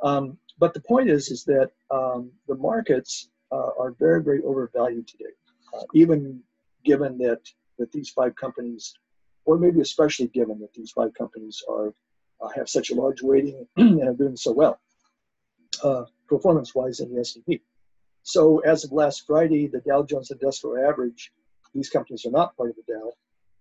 Um, 0.02 0.38
but 0.58 0.74
the 0.74 0.80
point 0.80 1.10
is, 1.10 1.30
is 1.30 1.44
that 1.44 1.70
um, 1.90 2.30
the 2.48 2.56
markets 2.56 3.28
uh, 3.50 3.70
are 3.78 3.92
very, 3.98 4.22
very 4.22 4.42
overvalued 4.42 5.06
today, 5.06 5.32
uh, 5.74 5.84
even 5.94 6.40
given 6.84 7.18
that 7.18 7.40
that 7.78 7.92
these 7.92 8.10
five 8.10 8.34
companies, 8.36 8.94
or 9.44 9.58
maybe 9.58 9.80
especially 9.80 10.28
given 10.28 10.58
that 10.60 10.72
these 10.74 10.90
five 10.90 11.12
companies 11.14 11.62
are 11.68 11.92
uh, 12.40 12.48
have 12.54 12.68
such 12.68 12.90
a 12.90 12.94
large 12.94 13.22
weighting 13.22 13.66
and 13.76 14.02
are 14.02 14.14
doing 14.14 14.36
so 14.36 14.52
well 14.52 14.80
uh, 15.82 16.04
performance-wise 16.28 17.00
in 17.00 17.14
the 17.14 17.20
S&P. 17.20 17.60
So 18.22 18.58
as 18.60 18.84
of 18.84 18.92
last 18.92 19.26
Friday, 19.26 19.66
the 19.66 19.80
Dow 19.80 20.02
Jones 20.02 20.30
Industrial 20.30 20.88
Average, 20.88 21.32
these 21.74 21.88
companies 21.88 22.24
are 22.24 22.30
not 22.30 22.56
part 22.56 22.70
of 22.70 22.76
the 22.76 22.92
Dow, 22.92 23.12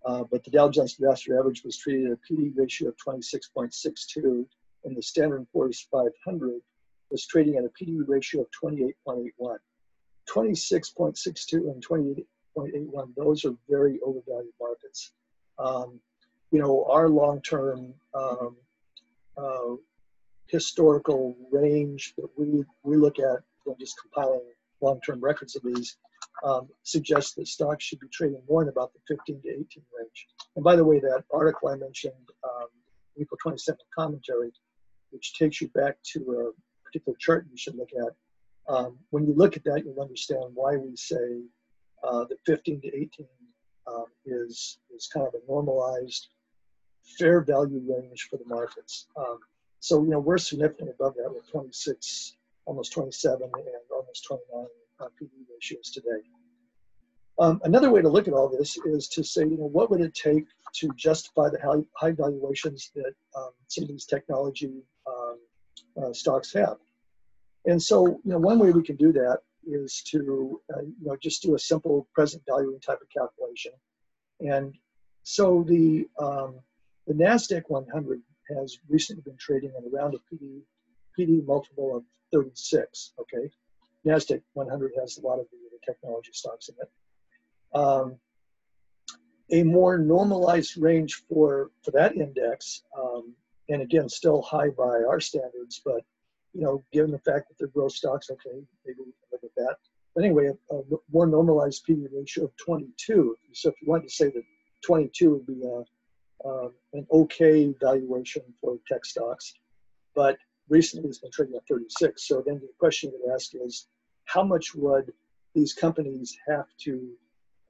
uh, 0.06 0.24
but 0.30 0.44
the 0.44 0.52
Dow 0.52 0.70
Jones 0.70 0.98
Industrial 1.00 1.40
Average 1.40 1.64
was 1.64 1.78
traded 1.78 2.08
at 2.08 2.14
a 2.14 2.18
PE 2.18 2.52
ratio 2.56 2.90
of 2.90 2.96
26.62, 2.98 4.46
and 4.84 4.96
the 4.96 5.02
Standard 5.02 5.46
& 5.50 5.54
Poor's 5.54 5.88
500 5.92 6.62
was 7.12 7.26
trading 7.26 7.58
at 7.58 7.66
a 7.66 8.04
ratio 8.08 8.42
of 8.42 8.48
28.81. 8.64 9.58
26.62 10.30 11.54
and 11.54 11.86
28.81, 11.86 13.16
those 13.18 13.46
are 13.46 13.54
very 13.70 14.00
overvalued 14.06 14.54
markets. 14.60 15.12
Um, 15.60 16.00
you 16.52 16.60
know, 16.60 16.86
our 16.86 17.10
long-term 17.10 17.94
um, 18.14 18.56
uh, 19.38 19.76
historical 20.48 21.36
range 21.52 22.14
that 22.18 22.28
we, 22.38 22.64
we 22.84 22.98
look 22.98 23.20
at 23.20 23.40
when 23.64 23.78
just 23.80 24.00
compiling 24.02 24.42
long-term 24.82 25.20
records 25.22 25.56
of 25.56 25.64
these 25.64 25.98
um, 26.44 26.68
suggests 26.84 27.34
that 27.36 27.48
stocks 27.48 27.86
should 27.86 28.00
be 28.00 28.08
trading 28.12 28.42
more 28.50 28.64
in 28.64 28.70
about 28.70 28.92
the 28.94 29.00
15 29.16 29.42
to 29.42 29.50
18 29.50 29.64
range. 29.98 30.28
And 30.56 30.64
by 30.64 30.76
the 30.76 30.84
way, 30.84 31.00
that 31.00 31.24
article 31.32 31.70
I 31.70 31.76
mentioned, 31.76 32.14
um, 32.44 32.68
April 33.20 33.38
27th 33.46 33.78
commentary, 33.98 34.52
which 35.12 35.34
takes 35.34 35.62
you 35.62 35.68
back 35.70 35.98
to 36.14 36.54
particular 36.92 37.18
chart 37.20 37.46
you 37.50 37.58
should 37.58 37.76
look 37.76 37.90
at. 37.98 38.14
Um, 38.74 38.98
when 39.10 39.26
you 39.26 39.34
look 39.34 39.58
at 39.58 39.64
that, 39.66 39.84
you'll 39.86 40.02
understand 40.02 40.44
why 40.54 40.76
we 40.76 40.96
say 40.96 41.42
uh, 42.04 42.26
that 42.26 42.38
15 42.46 42.82
to 42.82 42.88
18 42.88 43.10
um, 43.88 44.06
is 44.26 44.80
is 44.94 45.08
kind 45.08 45.28
of 45.28 45.34
a 45.34 45.52
normalized 45.52 46.28
fair 47.18 47.42
value 47.42 47.82
range 47.88 48.28
for 48.30 48.38
the 48.38 48.46
markets. 48.46 49.08
Um, 49.18 49.40
so 49.80 50.04
you 50.04 50.10
know 50.10 50.20
we're 50.20 50.38
significantly 50.38 50.94
above 51.00 51.16
that 51.16 51.34
with 51.34 51.50
26, 51.52 52.38
almost 52.66 52.94
27, 52.94 53.42
and 53.42 53.52
almost 53.92 54.26
29 54.26 54.66
uh, 55.00 55.06
PE 55.20 55.28
ratios 55.52 55.90
today. 55.92 56.22
Um, 57.40 57.60
another 57.64 57.90
way 57.90 58.02
to 58.02 58.10
look 58.10 58.28
at 58.28 58.34
all 58.36 58.50
this 58.50 58.78
is 58.86 59.08
to 59.10 59.24
say, 59.24 59.42
you 59.42 59.58
know, 59.58 59.66
what 59.66 59.90
would 59.90 60.02
it 60.02 60.14
take 60.14 60.46
to 60.76 60.90
justify 60.96 61.50
the 61.50 61.60
high, 61.60 61.82
high 61.96 62.12
valuations 62.12 62.92
that 62.94 63.14
um, 63.36 63.50
some 63.68 63.86
of 63.86 63.90
these 63.90 64.06
technology 64.06 64.84
um, 65.08 65.21
uh, 66.02 66.14
stocks 66.14 66.54
have? 66.54 66.78
And 67.66 67.82
so, 67.82 68.08
you 68.08 68.32
know, 68.32 68.40
one 68.40 68.60
way 68.60 68.72
we 68.72 68.84
can 68.84 68.96
do 68.96 69.12
that 69.14 69.40
is 69.66 70.02
to, 70.08 70.60
uh, 70.74 70.82
you 70.82 70.96
know, 71.06 71.16
just 71.22 71.44
do 71.44 71.56
a 71.56 71.60
simple 71.60 72.08
present 72.14 72.44
valuing 72.48 72.80
type 72.80 73.00
of 73.02 73.10
calculation. 73.10 73.72
And 74.40 74.74
so 75.24 75.64
the 75.68 76.08
um, 76.20 76.60
the 77.08 77.14
Nasdaq 77.14 77.64
100 77.68 78.22
has 78.56 78.80
recently 78.90 79.22
been 79.22 79.38
trading 79.38 79.72
at 79.78 79.84
around 79.94 80.16
a 80.16 80.36
PE, 80.36 80.62
PE 81.18 81.42
multiple 81.46 81.98
of 81.98 82.04
36. 82.32 83.14
Okay, 83.20 83.50
Nasdaq 84.06 84.42
100 84.54 84.94
has 85.00 85.18
a 85.18 85.22
lot 85.22 85.40
of 85.40 85.46
the, 85.52 85.58
the 85.72 85.80
technology 85.86 86.32
stocks 86.34 86.70
in 86.70 86.76
it. 86.82 86.90
Um, 87.74 88.18
a 89.52 89.64
more 89.64 89.98
normalized 89.98 90.78
range 90.78 91.24
for, 91.28 91.72
for 91.84 91.92
that 91.92 92.16
index, 92.16 92.84
um, 92.98 93.34
and 93.70 93.82
again, 93.82 94.10
still 94.10 94.42
high 94.42 94.70
by 94.70 95.04
our 95.08 95.20
standards, 95.20 95.82
but 95.84 96.02
you 96.54 96.62
know, 96.62 96.84
given 96.92 97.12
the 97.12 97.20
fact 97.20 97.48
that 97.48 97.56
they're 97.58 97.68
growth 97.70 97.94
stocks, 97.94 98.30
okay, 98.30 98.62
maybe 98.86 98.98
we 99.00 99.06
can 99.06 99.14
look 99.32 99.44
at 99.44 99.56
that. 99.56 99.76
But 100.14 100.26
anyway, 100.26 100.48
a, 100.48 100.76
a 100.76 100.82
more 101.12 101.28
normalized 101.28 101.86
PE 101.86 102.08
ratio 102.14 102.46
of 102.46 102.52
22. 102.58 103.38
So 103.54 103.70
if 103.70 103.76
you 103.82 103.88
wanted 103.88 104.10
to 104.10 104.14
say 104.14 104.26
that 104.26 104.44
22 104.86 105.32
would 105.32 105.48
be 105.48 105.64
a, 105.64 106.48
um, 106.48 106.74
an 106.94 107.08
okay 107.12 107.74
valuation 107.80 108.42
for 108.60 108.78
tech 108.88 109.06
stocks, 109.06 109.54
but 110.14 110.38
recently 110.68 111.08
it's 111.08 111.20
been 111.20 111.32
trading 111.32 111.56
at 111.56 111.68
36. 111.70 112.28
So 112.28 112.44
then 112.46 112.56
the 112.56 112.68
question 112.80 113.12
you 113.12 113.22
would 113.24 113.34
ask 113.34 113.52
is, 113.54 113.88
how 114.26 114.44
much 114.44 114.76
would 114.76 115.14
these 115.56 115.74
companies 115.74 116.38
have 116.48 116.68
to 116.82 117.10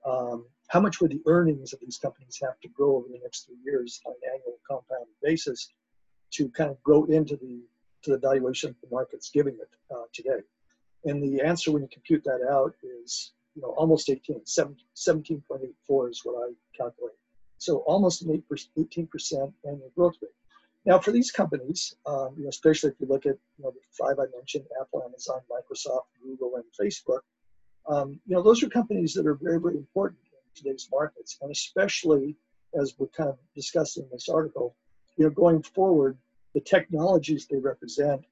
um, 0.06 0.46
how 0.70 0.80
much 0.80 1.00
would 1.00 1.12
the 1.12 1.22
earnings 1.28 1.74
of 1.74 1.80
these 1.80 1.98
companies 1.98 2.40
have 2.42 2.60
to 2.62 2.70
grow 2.70 2.96
over 2.96 3.08
the 3.12 3.20
next 3.22 3.46
three 3.46 3.58
years 3.64 4.02
on 4.06 4.14
an 4.14 4.34
annual 4.34 4.58
compounded 4.68 5.14
basis 5.22 5.70
to 6.32 6.50
kind 6.50 6.70
of 6.70 6.82
grow 6.84 7.06
into 7.06 7.36
the 7.36 7.62
to 8.04 8.12
the 8.12 8.18
valuation 8.18 8.76
the 8.82 8.90
market's 8.92 9.30
giving 9.30 9.56
it 9.56 9.70
uh, 9.94 10.04
today? 10.14 10.42
And 11.06 11.22
the 11.22 11.42
answer 11.42 11.72
when 11.72 11.82
you 11.82 11.90
compute 11.92 12.24
that 12.24 12.48
out 12.50 12.74
is 12.84 13.34
you 13.56 13.62
know 13.62 13.70
almost 13.70 14.10
18, 14.10 14.42
17.84 14.42 16.10
is 16.10 16.22
what 16.24 16.50
I 16.50 16.54
calculate. 16.76 17.16
So 17.58 17.78
almost 17.80 18.24
an 18.24 18.42
18% 18.52 19.54
annual 19.68 19.92
growth 19.96 20.16
rate. 20.22 20.32
Now, 20.84 20.98
for 20.98 21.12
these 21.12 21.30
companies, 21.30 21.96
um, 22.08 22.34
you 22.36 22.44
know, 22.44 22.50
especially 22.50 22.90
if 22.90 22.96
you 23.00 23.06
look 23.06 23.28
at 23.28 23.38
you 23.58 23.64
know, 23.64 23.72
the 23.72 23.80
five 23.92 24.18
I 24.18 24.26
mentioned, 24.36 24.66
Apple, 24.82 25.04
Amazon, 25.04 25.42
Microsoft, 25.50 26.06
Google, 26.24 26.56
and 26.56 26.66
Facebook, 26.80 27.20
um, 27.88 28.20
you 28.26 28.36
know, 28.36 28.42
those 28.42 28.64
are 28.64 28.70
companies 28.70 29.14
that 29.14 29.28
are 29.28 29.36
very, 29.36 29.60
very 29.60 29.78
important 29.78 30.22
in 30.32 30.40
today's 30.56 30.88
markets, 30.92 31.38
and 31.42 31.52
especially 31.52 32.36
as 32.80 32.96
we're 32.98 33.08
kind 33.08 33.30
of 33.30 33.38
discussing 33.56 34.04
in 34.04 34.10
this 34.12 34.28
article, 34.30 34.76
you 35.22 35.28
know, 35.28 35.34
going 35.34 35.62
forward, 35.62 36.18
the 36.56 36.62
technologies 36.62 37.46
they 37.46 37.60
represent 37.60 38.26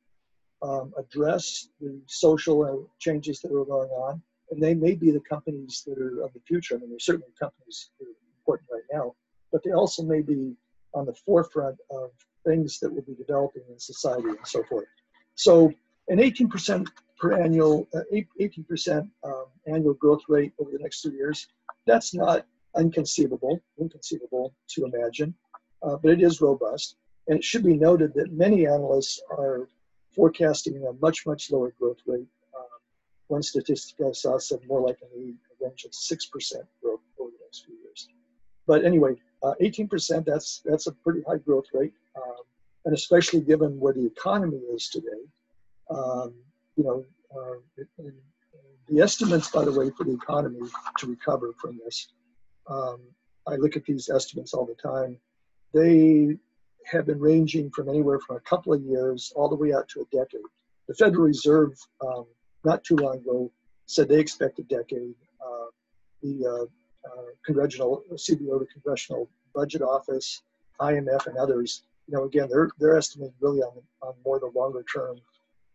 um, 0.64 0.92
address 0.98 1.68
the 1.80 2.02
social 2.08 2.90
changes 2.98 3.42
that 3.42 3.52
are 3.52 3.64
going 3.64 3.92
on, 3.92 4.20
and 4.50 4.62
they 4.62 4.74
may 4.74 4.96
be 4.96 5.12
the 5.12 5.20
companies 5.20 5.84
that 5.86 6.00
are 6.00 6.24
of 6.24 6.34
the 6.34 6.40
future. 6.48 6.74
I 6.76 6.80
mean, 6.80 6.90
they're 6.90 6.98
certainly 7.00 7.32
companies 7.40 7.92
that 8.00 8.08
are 8.08 8.18
important 8.40 8.70
right 8.72 8.90
now, 8.92 9.14
but 9.52 9.62
they 9.64 9.72
also 9.72 10.02
may 10.02 10.22
be 10.22 10.56
on 10.96 11.06
the 11.06 11.14
forefront 11.14 11.78
of 11.92 12.10
things 12.44 12.80
that 12.80 12.92
will 12.92 13.04
be 13.04 13.14
developing 13.14 13.62
in 13.72 13.78
society 13.78 14.30
and 14.30 14.40
so 14.46 14.64
forth. 14.64 14.88
So, 15.36 15.72
an 16.08 16.18
18% 16.18 16.88
per 17.20 17.40
annual, 17.40 17.88
uh, 17.94 18.02
18% 18.42 19.08
um, 19.24 19.46
annual 19.68 19.94
growth 19.94 20.24
rate 20.28 20.54
over 20.60 20.72
the 20.72 20.80
next 20.80 21.04
three 21.04 21.18
years. 21.18 21.46
That's 21.86 22.16
not 22.16 22.48
inconceivable, 22.76 23.62
inconceivable 23.80 24.56
to 24.70 24.86
imagine, 24.86 25.36
uh, 25.84 25.98
but 25.98 26.12
it 26.12 26.22
is 26.22 26.42
robust. 26.42 26.96
And 27.28 27.38
it 27.38 27.44
should 27.44 27.64
be 27.64 27.76
noted 27.76 28.14
that 28.16 28.32
many 28.32 28.66
analysts 28.66 29.22
are 29.38 29.68
forecasting 30.16 30.84
a 30.88 30.94
much, 30.94 31.26
much 31.26 31.52
lower 31.52 31.72
growth 31.80 32.00
rate. 32.08 32.28
Um, 32.58 32.66
one 33.28 33.44
statistic 33.44 33.98
I 34.06 34.12
saw 34.12 34.38
said 34.40 34.60
more 34.68 34.82
like 34.82 34.98
a 35.02 35.16
range 35.16 35.86
of 35.86 35.92
6% 35.92 36.54
growth 36.82 37.00
over 37.20 37.30
the 37.30 37.38
next 37.46 37.66
few 37.66 37.76
years. 37.84 38.08
But 38.66 38.84
anyway, 38.84 39.16
uh, 39.44 39.54
18%, 39.62 40.26
that's, 40.26 40.62
that's 40.66 40.88
a 40.88 40.92
pretty 40.92 41.22
high 41.28 41.38
growth 41.38 41.68
rate. 41.74 41.94
Um, 42.16 42.44
and 42.86 42.96
especially 42.96 43.42
given 43.42 43.80
where 43.80 43.94
the 43.94 44.06
economy 44.06 44.58
is 44.74 44.90
today, 44.90 45.24
um, 45.90 46.34
you 46.76 46.84
know, 46.84 47.06
uh, 47.36 47.56
the 48.88 49.02
estimates, 49.02 49.52
by 49.52 49.64
the 49.64 49.72
way, 49.72 49.92
for 49.92 50.04
the 50.04 50.14
economy 50.14 50.62
to 50.98 51.08
recover 51.08 51.54
from 51.62 51.80
this, 51.84 52.08
um, 52.68 53.00
I 53.48 53.56
look 53.56 53.76
at 53.76 53.86
these 53.86 54.10
estimates 54.10 54.54
all 54.54 54.66
the 54.66 54.76
time. 54.76 55.18
They 55.74 56.38
have 56.86 57.06
been 57.06 57.20
ranging 57.20 57.70
from 57.72 57.90
anywhere 57.90 58.20
from 58.20 58.38
a 58.38 58.42
couple 58.42 58.74
of 58.74 58.82
years 58.82 59.32
all 59.36 59.50
the 59.50 59.56
way 59.56 59.74
out 59.74 59.88
to 59.90 60.02
a 60.02 60.06
decade. 60.06 60.42
The 60.88 60.96
Federal 60.96 61.24
Reserve, 61.24 61.74
um, 62.02 62.26
not 62.66 62.84
too 62.84 62.96
long 62.96 63.18
ago, 63.18 63.52
said 63.86 64.10
they 64.10 64.20
expect 64.20 64.60
a 64.60 64.64
decade. 64.64 65.14
Uh, 65.40 65.66
the 66.24 66.46
uh, 66.46 67.10
uh, 67.10 67.26
congressional 67.46 68.04
CBO, 68.14 68.60
the 68.60 68.68
Congressional 68.74 69.30
Budget 69.54 69.82
Office, 69.82 70.42
IMF, 70.82 71.28
and 71.28 71.38
others, 71.38 71.84
you 72.08 72.18
know, 72.18 72.24
again, 72.24 72.48
they're 72.50 72.70
they're 72.80 72.98
estimating 72.98 73.36
really 73.40 73.60
on, 73.60 73.74
on 74.02 74.14
more 74.26 74.40
the 74.40 74.52
longer 74.56 74.84
term 74.92 75.18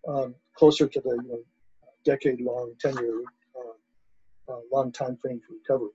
um, 0.08 0.34
closer 0.54 0.86
to 0.88 1.00
the 1.00 1.10
you 1.10 1.28
know, 1.28 1.38
decade-long, 2.04 2.74
10-year, 2.84 3.22
uh, 3.56 4.52
uh, 4.52 4.58
long 4.72 4.92
time 4.92 5.16
frame 5.16 5.40
for 5.46 5.54
recovery. 5.54 5.92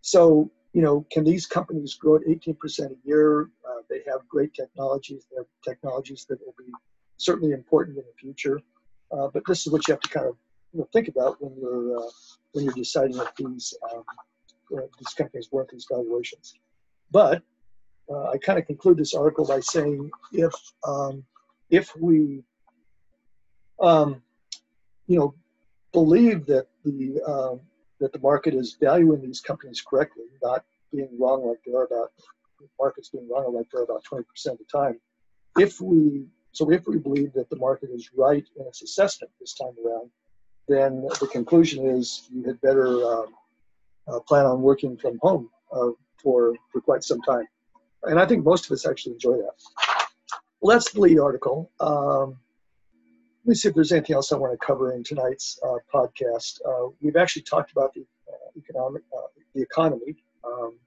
So, 0.00 0.50
you 0.74 0.82
know, 0.82 1.06
can 1.10 1.24
these 1.24 1.46
companies 1.46 1.94
grow 1.94 2.16
at 2.16 2.22
18% 2.22 2.90
a 2.90 2.94
year? 3.04 3.48
Uh, 3.66 3.80
they 3.88 4.00
have 4.06 4.28
great 4.28 4.52
technologies. 4.52 5.24
They 5.30 5.36
have 5.36 5.46
technologies 5.64 6.26
that 6.28 6.38
will 6.44 6.54
be 6.58 6.70
certainly 7.16 7.52
important 7.52 7.96
in 7.96 8.04
the 8.04 8.12
future. 8.20 8.60
Uh, 9.10 9.28
but 9.32 9.44
this 9.46 9.66
is 9.66 9.72
what 9.72 9.86
you 9.86 9.92
have 9.92 10.00
to 10.00 10.08
kind 10.08 10.26
of 10.26 10.36
you 10.72 10.80
know, 10.80 10.88
think 10.92 11.08
about 11.08 11.40
when 11.40 11.54
you're 11.56 11.98
uh, 11.98 12.10
when 12.52 12.64
you're 12.64 12.74
deciding 12.74 13.16
if 13.16 13.34
these 13.36 13.72
um, 13.92 14.02
these 14.70 15.14
companies 15.16 15.48
worth 15.52 15.68
these 15.70 15.86
valuations. 15.90 16.54
But 17.10 17.42
uh, 18.10 18.30
I 18.30 18.38
kind 18.38 18.58
of 18.58 18.66
conclude 18.66 18.98
this 18.98 19.14
article 19.14 19.46
by 19.46 19.60
saying 19.60 20.10
if 20.32 20.52
um, 20.86 21.24
if 21.70 21.94
we 21.96 22.42
um, 23.80 24.22
you 25.06 25.18
know, 25.18 25.34
believe 25.92 26.46
that 26.46 26.66
the 26.84 27.20
um, 27.22 27.60
that 28.04 28.12
the 28.12 28.18
market 28.18 28.52
is 28.52 28.76
valuing 28.78 29.22
these 29.22 29.40
companies 29.40 29.80
correctly, 29.80 30.24
not 30.42 30.62
being 30.92 31.08
wrong 31.18 31.48
like 31.48 31.58
they 31.66 31.72
are 31.72 31.84
about 31.84 32.12
markets 32.78 33.08
being 33.08 33.26
wrong 33.30 33.54
like 33.54 33.66
they're 33.72 33.82
about 33.82 34.04
20% 34.04 34.20
of 34.46 34.58
the 34.58 34.64
time. 34.70 35.00
If 35.58 35.80
we 35.80 36.26
so 36.52 36.70
if 36.70 36.86
we 36.86 36.98
believe 36.98 37.32
that 37.32 37.48
the 37.48 37.56
market 37.56 37.88
is 37.94 38.10
right 38.14 38.46
in 38.56 38.66
its 38.66 38.82
assessment 38.82 39.32
this 39.40 39.54
time 39.54 39.72
around, 39.84 40.10
then 40.68 41.08
the 41.18 41.26
conclusion 41.26 41.86
is 41.86 42.28
you 42.30 42.44
had 42.44 42.60
better 42.60 42.86
um, 42.86 43.26
uh, 44.06 44.20
plan 44.20 44.44
on 44.44 44.60
working 44.60 44.98
from 44.98 45.18
home 45.22 45.48
uh, 45.72 45.92
for 46.22 46.54
for 46.70 46.82
quite 46.82 47.04
some 47.04 47.22
time. 47.22 47.46
And 48.02 48.20
I 48.20 48.26
think 48.26 48.44
most 48.44 48.66
of 48.66 48.72
us 48.72 48.86
actually 48.86 49.14
enjoy 49.14 49.38
that. 49.38 49.56
Well, 50.60 50.76
that's 50.76 50.92
the 50.92 51.00
lead 51.00 51.18
article. 51.18 51.70
Um, 51.80 52.36
let 53.44 53.50
me 53.50 53.54
see 53.56 53.68
if 53.68 53.74
there's 53.74 53.92
anything 53.92 54.16
else 54.16 54.32
I 54.32 54.36
want 54.36 54.58
to 54.58 54.66
cover 54.66 54.94
in 54.94 55.04
tonight's 55.04 55.60
uh, 55.62 55.76
podcast. 55.92 56.60
Uh, 56.66 56.88
we've 57.02 57.16
actually 57.16 57.42
talked 57.42 57.72
about 57.72 57.92
the 57.92 58.00
uh, 58.26 58.36
economic, 58.56 59.02
uh, 59.14 59.26
the 59.54 59.60
economy, 59.60 60.16
um, 60.44 60.78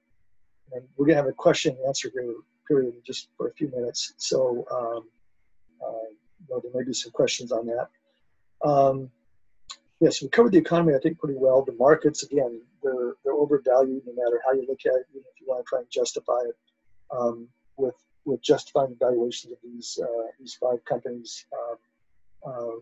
and 0.74 0.84
we're 0.98 1.06
going 1.06 1.18
to 1.18 1.22
have 1.22 1.30
a 1.30 1.34
question 1.34 1.76
and 1.76 1.88
answer 1.88 2.10
period 2.68 2.94
just 3.06 3.30
for 3.38 3.50
a 3.50 3.54
few 3.54 3.70
minutes. 3.70 4.16
So, 4.18 4.66
um, 4.72 5.08
uh, 5.86 6.10
you 6.40 6.48
know, 6.50 6.60
there 6.60 6.72
may 6.74 6.84
be 6.84 6.94
some 6.94 7.12
questions 7.12 7.52
on 7.52 7.68
that. 7.68 7.90
Um, 8.68 9.12
yes, 10.00 10.24
we 10.24 10.28
covered 10.28 10.52
the 10.52 10.58
economy, 10.58 10.96
I 10.96 11.00
think, 11.00 11.20
pretty 11.20 11.38
well. 11.38 11.64
The 11.64 11.74
markets, 11.74 12.24
again, 12.24 12.60
they're 12.82 13.14
they're 13.24 13.34
overvalued 13.34 14.02
no 14.08 14.14
matter 14.14 14.42
how 14.44 14.54
you 14.54 14.66
look 14.68 14.80
at 14.84 14.96
it. 14.96 15.06
Even 15.12 15.26
if 15.32 15.40
you 15.40 15.46
want 15.48 15.64
to 15.64 15.70
try 15.70 15.80
and 15.80 15.88
justify 15.92 16.40
it 16.48 16.56
um, 17.16 17.48
with 17.76 17.96
with 18.26 18.42
justifying 18.42 18.90
the 18.90 19.06
valuations 19.06 19.54
of 19.54 19.60
these 19.64 20.00
uh, 20.02 20.24
these 20.40 20.56
five 20.56 20.84
companies. 20.86 21.46
Um, 22.48 22.54
uh, 22.54 22.80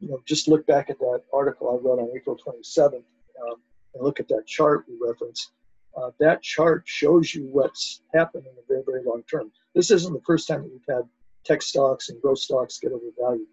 you 0.00 0.08
know, 0.08 0.20
just 0.26 0.48
look 0.48 0.66
back 0.66 0.90
at 0.90 0.98
that 0.98 1.22
article 1.32 1.70
I 1.70 1.86
wrote 1.86 2.00
on 2.00 2.10
April 2.16 2.36
27th 2.36 2.94
um, 2.94 3.56
and 3.94 4.02
look 4.02 4.18
at 4.18 4.26
that 4.28 4.46
chart 4.46 4.84
we 4.88 4.98
referenced. 5.00 5.52
Uh, 5.96 6.10
that 6.18 6.42
chart 6.42 6.82
shows 6.86 7.32
you 7.34 7.44
what's 7.52 8.02
happened 8.12 8.44
in 8.46 8.54
the 8.56 8.62
very, 8.66 8.82
very 8.84 9.04
long 9.04 9.22
term. 9.30 9.52
This 9.74 9.90
isn't 9.92 10.12
the 10.12 10.22
first 10.26 10.48
time 10.48 10.62
that 10.62 10.72
we've 10.72 10.96
had 10.96 11.08
tech 11.44 11.62
stocks 11.62 12.08
and 12.08 12.20
growth 12.20 12.38
stocks 12.38 12.78
get 12.78 12.92
overvalued. 12.92 13.46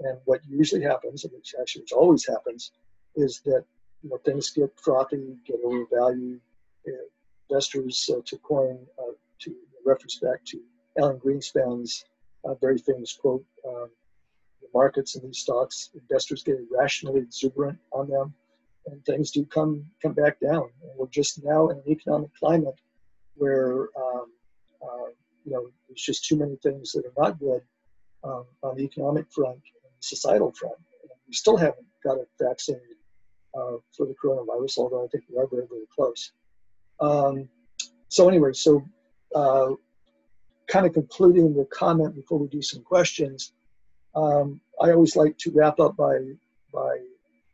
And 0.00 0.18
what 0.26 0.40
usually 0.46 0.82
happens, 0.82 1.24
and 1.24 1.32
which 1.32 1.54
actually 1.58 1.82
which 1.82 1.92
always 1.92 2.26
happens, 2.26 2.72
is 3.14 3.40
that 3.46 3.64
you 4.02 4.10
know 4.10 4.18
things 4.18 4.50
get 4.50 4.70
frothy, 4.78 5.36
get 5.46 5.56
overvalued. 5.64 6.40
Investors, 7.48 8.10
uh, 8.12 8.20
to 8.26 8.36
coin 8.38 8.78
uh, 8.98 9.12
to 9.38 9.54
reference 9.84 10.18
back 10.18 10.44
to 10.44 10.60
Alan 10.98 11.18
Greenspan's 11.18 12.04
uh, 12.44 12.54
very 12.54 12.78
famous 12.78 13.12
quote, 13.12 13.44
um, 13.66 13.88
the 14.72 14.78
markets 14.78 15.14
and 15.14 15.24
these 15.24 15.38
stocks, 15.38 15.90
investors 15.94 16.42
get 16.42 16.56
irrationally 16.70 17.20
exuberant 17.20 17.78
on 17.92 18.08
them, 18.08 18.34
and 18.86 19.04
things 19.04 19.30
do 19.30 19.44
come 19.44 19.84
come 20.02 20.12
back 20.12 20.40
down. 20.40 20.68
And 20.82 20.92
we're 20.96 21.06
just 21.08 21.44
now 21.44 21.68
in 21.68 21.78
an 21.78 21.88
economic 21.88 22.30
climate 22.34 22.80
where 23.34 23.88
um, 23.96 24.26
uh, 24.82 25.08
you 25.44 25.52
know 25.52 25.68
there's 25.88 26.02
just 26.02 26.24
too 26.24 26.36
many 26.36 26.56
things 26.56 26.92
that 26.92 27.04
are 27.04 27.22
not 27.22 27.38
good 27.38 27.62
um, 28.24 28.44
on 28.62 28.76
the 28.76 28.82
economic 28.82 29.26
front 29.32 29.56
and 29.56 29.92
the 29.98 30.02
societal 30.02 30.52
front. 30.52 30.76
And 31.02 31.10
we 31.26 31.34
still 31.34 31.56
haven't 31.56 31.86
got 32.04 32.18
a 32.18 32.26
vaccine 32.40 32.80
uh, 33.54 33.76
for 33.96 34.06
the 34.06 34.14
coronavirus, 34.22 34.78
although 34.78 35.04
I 35.04 35.08
think 35.08 35.24
we 35.30 35.38
are 35.38 35.46
very 35.46 35.66
very 35.68 35.86
close. 35.94 36.32
Um, 37.00 37.48
so 38.08 38.28
anyway, 38.28 38.52
so 38.52 38.82
uh, 39.34 39.70
kind 40.66 40.86
of 40.86 40.92
concluding 40.92 41.54
the 41.54 41.64
comment 41.66 42.14
before 42.14 42.38
we 42.38 42.48
do 42.48 42.62
some 42.62 42.82
questions, 42.82 43.52
um, 44.16 44.60
I 44.80 44.90
always 44.90 45.14
like 45.14 45.36
to 45.38 45.50
wrap 45.52 45.78
up 45.78 45.96
by 45.96 46.18
by 46.72 46.98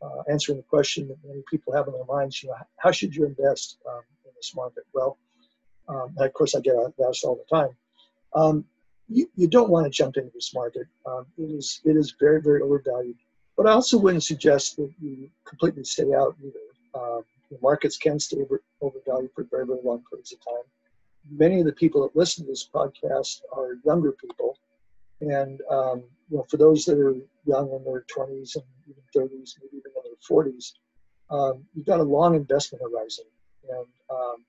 uh, 0.01 0.23
answering 0.29 0.57
the 0.57 0.63
question 0.63 1.07
that 1.07 1.17
many 1.25 1.43
people 1.49 1.73
have 1.73 1.87
in 1.87 1.93
their 1.93 2.05
minds. 2.05 2.41
You 2.41 2.49
know, 2.49 2.55
how 2.77 2.91
should 2.91 3.15
you 3.15 3.25
invest 3.25 3.77
um, 3.89 4.01
in 4.25 4.31
this 4.35 4.53
market? 4.55 4.83
Well, 4.93 5.17
um, 5.87 6.15
of 6.17 6.33
course, 6.33 6.55
I 6.55 6.61
get 6.61 6.75
asked 7.07 7.23
all 7.23 7.35
the 7.35 7.55
time. 7.55 7.75
Um, 8.33 8.65
you, 9.09 9.29
you 9.35 9.47
don't 9.47 9.69
want 9.69 9.85
to 9.85 9.89
jump 9.89 10.17
into 10.17 10.31
this 10.33 10.53
market. 10.55 10.87
Um, 11.05 11.25
it 11.37 11.51
is 11.51 11.81
it 11.85 11.95
is 11.95 12.15
very 12.19 12.41
very 12.41 12.61
overvalued. 12.61 13.17
But 13.55 13.67
I 13.67 13.71
also 13.71 13.99
wouldn't 13.99 14.23
suggest 14.23 14.77
that 14.77 14.91
you 14.99 15.29
completely 15.45 15.83
stay 15.83 16.11
out 16.13 16.35
either. 16.43 16.59
Um, 16.95 17.23
the 17.51 17.59
markets 17.61 17.97
can 17.97 18.19
stay 18.19 18.37
over, 18.41 18.63
overvalued 18.81 19.29
for 19.35 19.43
very 19.43 19.67
very 19.67 19.79
long 19.83 20.03
periods 20.09 20.33
of 20.33 20.43
time 20.43 20.63
many 21.29 21.59
of 21.59 21.65
the 21.65 21.71
people 21.71 22.01
that 22.01 22.15
listen 22.15 22.45
to 22.45 22.51
this 22.51 22.67
podcast 22.67 23.41
are 23.51 23.77
younger 23.85 24.11
people. 24.11 24.57
And 25.31 25.61
um, 25.69 26.03
you 26.29 26.37
know, 26.37 26.45
for 26.49 26.57
those 26.57 26.85
that 26.85 26.97
are 26.97 27.15
young 27.45 27.71
in 27.71 27.83
their 27.83 28.05
20s 28.15 28.55
and 28.55 28.63
even 28.87 29.03
30s, 29.15 29.55
maybe 29.61 29.77
even 29.77 29.91
in 29.95 30.03
their 30.03 30.19
40s, 30.29 30.73
um, 31.29 31.63
you've 31.73 31.85
got 31.85 31.99
a 31.99 32.03
long 32.03 32.35
investment 32.35 32.83
horizon. 32.83 33.25
And 33.69 33.87
um, 34.09 34.45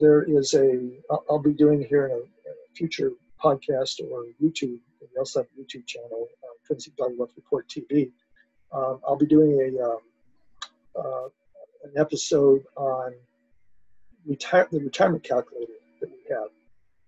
there 0.00 0.22
is 0.22 0.54
a, 0.54 0.98
I'll 1.28 1.38
be 1.38 1.52
doing 1.52 1.84
here 1.84 2.06
in 2.06 2.12
a, 2.12 2.16
in 2.16 2.22
a 2.48 2.74
future 2.74 3.12
podcast 3.42 4.00
or 4.10 4.26
YouTube, 4.42 4.78
we 5.00 5.18
also 5.18 5.40
have 5.40 5.46
a 5.56 5.60
YouTube 5.60 5.86
channel, 5.86 6.28
uh, 6.44 6.48
Intrinsic 6.62 6.92
Value 6.98 7.18
Wealth 7.18 7.32
Report 7.36 7.66
TV. 7.68 8.10
Um, 8.72 9.00
I'll 9.06 9.16
be 9.16 9.26
doing 9.26 9.52
a, 9.60 9.84
um, 9.84 9.98
uh, 10.96 11.28
an 11.84 11.92
episode 11.96 12.64
on 12.76 13.14
retire, 14.26 14.68
the 14.70 14.78
retirement 14.80 15.22
calculator 15.22 15.72
that 16.00 16.10
we 16.10 16.34
have. 16.34 16.48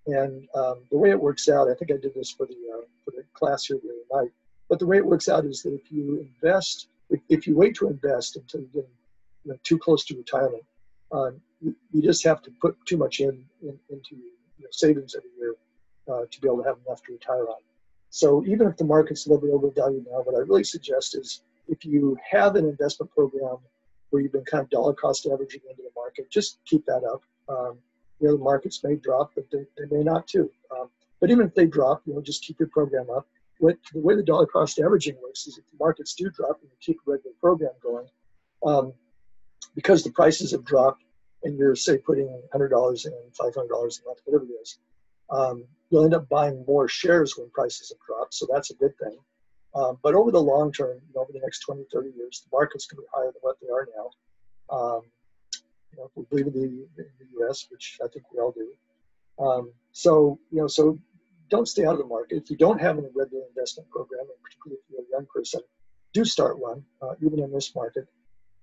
And 0.06 0.48
um, 0.54 0.82
the 0.90 0.98
way 0.98 1.10
it 1.10 1.20
works 1.20 1.48
out, 1.48 1.70
I 1.70 1.74
think 1.74 1.92
I 1.92 1.96
did 1.96 2.14
this 2.14 2.30
for 2.30 2.46
the 2.46 2.56
uh, 2.74 2.84
for 3.04 3.12
the 3.12 3.22
class 3.34 3.66
here 3.66 3.78
the 3.82 3.90
other 3.90 4.24
night. 4.24 4.32
But 4.68 4.78
the 4.78 4.86
way 4.86 4.96
it 4.96 5.06
works 5.06 5.28
out 5.28 5.44
is 5.44 5.62
that 5.62 5.74
if 5.74 5.92
you 5.92 6.20
invest, 6.20 6.88
if, 7.28 7.46
you 7.46 7.56
wait 7.56 7.76
to 7.76 7.88
invest 7.88 8.36
until 8.36 8.60
you 8.60 8.68
get 8.72 8.88
you 9.44 9.52
know, 9.52 9.58
too 9.64 9.78
close 9.78 10.04
to 10.06 10.16
retirement, 10.16 10.64
uh, 11.12 11.32
you, 11.60 11.76
you, 11.92 12.00
just 12.00 12.24
have 12.24 12.40
to 12.42 12.50
put 12.60 12.74
too 12.86 12.96
much 12.96 13.20
in, 13.20 13.44
in 13.62 13.78
into 13.90 14.16
you 14.16 14.64
know, 14.64 14.68
savings 14.70 15.14
every 15.14 15.28
year 15.38 15.54
uh, 16.10 16.24
to 16.30 16.40
be 16.40 16.48
able 16.48 16.62
to 16.62 16.68
have 16.68 16.78
enough 16.86 17.02
to 17.02 17.12
retire 17.12 17.46
on. 17.48 17.60
So 18.08 18.44
even 18.46 18.66
if 18.66 18.76
the 18.76 18.84
market's 18.84 19.26
a 19.26 19.30
little 19.30 19.46
bit 19.46 19.52
overvalued 19.52 20.06
now, 20.10 20.22
what 20.22 20.34
I 20.34 20.38
really 20.38 20.64
suggest 20.64 21.16
is 21.16 21.42
if 21.68 21.84
you 21.84 22.16
have 22.30 22.56
an 22.56 22.66
investment 22.66 23.12
program 23.12 23.58
where 24.10 24.22
you've 24.22 24.32
been 24.32 24.44
kind 24.44 24.62
of 24.62 24.70
dollar 24.70 24.94
cost 24.94 25.26
averaging 25.26 25.62
into 25.68 25.82
the 25.82 25.90
market, 25.94 26.30
just 26.30 26.58
keep 26.64 26.84
that 26.86 27.04
up. 27.04 27.22
Um, 27.48 27.78
you 28.22 28.28
know, 28.28 28.36
the 28.36 28.44
markets 28.44 28.82
may 28.84 28.94
drop, 28.94 29.32
but 29.34 29.44
they, 29.50 29.66
they 29.76 29.96
may 29.96 30.04
not 30.04 30.28
too. 30.28 30.48
Um, 30.70 30.88
but 31.20 31.30
even 31.30 31.46
if 31.46 31.54
they 31.54 31.66
drop, 31.66 32.02
you 32.06 32.14
know, 32.14 32.22
just 32.22 32.44
keep 32.44 32.58
your 32.60 32.68
program 32.68 33.10
up. 33.10 33.26
What, 33.58 33.76
the 33.92 34.00
way 34.00 34.14
the 34.14 34.22
dollar 34.22 34.46
cost 34.46 34.78
averaging 34.78 35.16
works 35.20 35.46
is 35.46 35.58
if 35.58 35.64
the 35.70 35.76
markets 35.78 36.14
do 36.14 36.30
drop 36.30 36.60
and 36.62 36.70
you 36.70 36.76
keep 36.80 37.00
a 37.06 37.10
regular 37.10 37.34
program 37.40 37.72
going, 37.82 38.06
um, 38.64 38.92
because 39.74 40.04
the 40.04 40.10
prices 40.10 40.52
have 40.52 40.64
dropped 40.64 41.02
and 41.42 41.58
you're, 41.58 41.74
say, 41.74 41.98
putting 41.98 42.28
$100 42.54 43.04
and 43.06 43.14
$500 43.34 43.54
a 43.54 44.06
month, 44.06 44.18
whatever 44.24 44.44
it 44.44 44.54
is, 44.62 44.78
um, 45.30 45.64
you'll 45.90 46.04
end 46.04 46.14
up 46.14 46.28
buying 46.28 46.64
more 46.66 46.86
shares 46.88 47.36
when 47.36 47.50
prices 47.50 47.90
have 47.90 48.06
dropped. 48.06 48.34
So 48.34 48.46
that's 48.52 48.70
a 48.70 48.74
good 48.74 48.96
thing. 48.98 49.18
Um, 49.74 49.98
but 50.02 50.14
over 50.14 50.30
the 50.30 50.42
long 50.42 50.70
term, 50.72 50.98
you 51.08 51.14
know, 51.14 51.22
over 51.22 51.32
the 51.32 51.40
next 51.40 51.60
20, 51.60 51.84
30 51.92 52.10
years, 52.16 52.42
the 52.44 52.56
market's 52.56 52.86
going 52.86 52.98
to 52.98 53.02
be 53.02 53.08
higher 53.12 53.32
than 53.32 53.40
what 53.40 53.56
they 53.60 53.68
are 53.68 53.88
now. 53.96 54.76
Um, 54.76 55.02
you 55.92 55.98
know, 55.98 56.04
if 56.04 56.10
we 56.14 56.24
believe 56.24 56.46
in 56.46 56.52
the, 56.52 57.02
in 57.02 57.10
the 57.18 57.26
U.S., 57.40 57.66
which 57.70 57.98
I 58.02 58.08
think 58.08 58.24
we 58.32 58.40
all 58.40 58.52
do. 58.52 58.72
Um, 59.44 59.72
so, 59.92 60.38
you 60.50 60.60
know, 60.60 60.66
so 60.66 60.98
don't 61.48 61.68
stay 61.68 61.84
out 61.84 61.92
of 61.92 61.98
the 61.98 62.06
market. 62.06 62.36
If 62.36 62.50
you 62.50 62.56
don't 62.56 62.80
have 62.80 62.98
a 62.98 63.02
regular 63.14 63.44
investment 63.48 63.90
program, 63.90 64.20
and 64.20 64.42
particularly 64.42 64.78
if 64.80 64.90
you're 64.90 65.02
a 65.02 65.18
young 65.18 65.26
person, 65.34 65.60
do 66.12 66.24
start 66.24 66.58
one, 66.58 66.82
uh, 67.02 67.14
even 67.22 67.40
in 67.40 67.52
this 67.52 67.74
market. 67.74 68.06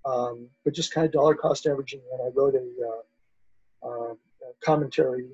Um, 0.05 0.47
but 0.63 0.73
just 0.73 0.93
kind 0.93 1.05
of 1.05 1.11
dollar 1.11 1.35
cost 1.35 1.67
averaging. 1.67 2.01
And 2.13 2.21
I 2.21 2.29
wrote 2.33 2.55
a, 2.55 2.67
uh, 2.87 3.87
uh, 3.87 4.13
a 4.13 4.53
commentary 4.63 5.29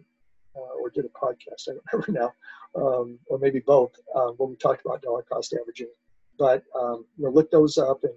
uh, 0.55 0.81
or 0.81 0.89
did 0.89 1.05
a 1.05 1.10
podcast, 1.10 1.69
I 1.69 1.73
don't 1.73 1.84
remember 2.08 2.34
now, 2.75 2.81
um, 2.81 3.19
or 3.27 3.38
maybe 3.38 3.60
both, 3.60 3.91
uh, 4.15 4.29
when 4.38 4.49
we 4.49 4.55
talked 4.55 4.86
about 4.86 5.01
dollar 5.01 5.23
cost 5.23 5.53
averaging. 5.60 5.89
But 6.38 6.63
um, 6.79 7.05
you 7.17 7.25
know, 7.25 7.31
look 7.31 7.51
those 7.51 7.77
up 7.77 8.03
and 8.03 8.13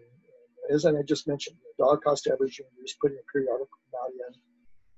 as 0.70 0.84
I 0.84 0.90
just 1.02 1.26
mentioned, 1.26 1.56
the 1.62 1.84
dollar 1.84 1.98
cost 1.98 2.26
averaging, 2.26 2.66
you're 2.76 2.86
just 2.86 3.00
putting 3.00 3.18
a 3.18 3.32
periodic 3.32 3.68
amount 3.92 4.14
in 4.14 4.34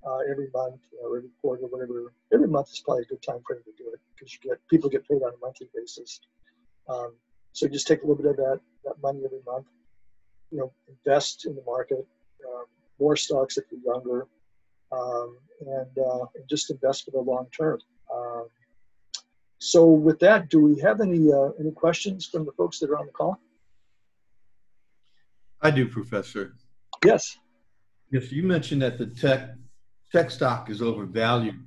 uh, 0.07 0.19
every 0.31 0.49
month 0.53 0.81
or 1.03 1.19
every 1.19 1.31
quarter, 1.41 1.63
whatever. 1.67 2.13
Every 2.33 2.49
month 2.49 2.69
is 2.73 2.81
probably 2.81 3.05
a 3.05 3.07
good 3.07 3.23
time 3.23 3.41
frame 3.47 3.61
to 3.65 3.83
do 3.83 3.91
it 3.93 4.01
because 4.15 4.33
you 4.35 4.51
get 4.51 4.59
people 4.69 4.89
get 4.91 5.07
paid 5.09 5.23
on 5.23 5.33
a 5.33 5.41
monthly 5.41 5.69
basis. 5.75 6.21
Um, 6.89 7.15
so 7.53 7.69
just 7.69 7.87
take 7.87 8.03
a 8.03 8.07
little 8.07 8.23
bit 8.23 8.31
of 8.31 8.37
that 8.37 8.61
that 8.85 8.95
money 9.03 9.23
every 9.25 9.41
month. 9.47 9.67
You 10.51 10.59
know, 10.59 10.73
invest 10.89 11.47
in 11.47 11.55
the 11.55 11.63
market, 11.63 12.07
um, 12.49 12.65
more 12.99 13.17
stocks 13.17 13.57
if 13.57 13.65
you're 13.71 13.95
younger, 13.95 14.27
um, 14.91 15.37
and, 15.61 15.99
uh, 15.99 16.27
and 16.35 16.49
just 16.49 16.71
invest 16.71 17.05
for 17.05 17.13
the 17.13 17.21
long 17.21 17.47
term. 17.57 17.79
Um, 18.13 18.47
so 19.59 19.87
with 19.87 20.19
that, 20.21 20.49
do 20.49 20.61
we 20.61 20.81
have 20.81 21.01
any 21.01 21.31
uh, 21.31 21.51
any 21.61 21.71
questions 21.71 22.27
from 22.27 22.45
the 22.47 22.53
folks 22.53 22.79
that 22.81 22.91
are 22.91 22.99
on 22.99 23.07
the 23.07 23.13
call? 23.13 23.39
I 25.63 25.71
do, 25.71 25.89
Professor. 25.89 26.55
Yes. 27.05 27.37
Yes, 28.11 28.33
you 28.33 28.43
mentioned 28.43 28.83
that 28.83 28.99
the 28.99 29.07
tech 29.07 29.51
tech 30.13 30.31
stock 30.31 30.71
is 30.71 30.83
overvalued. 30.83 31.63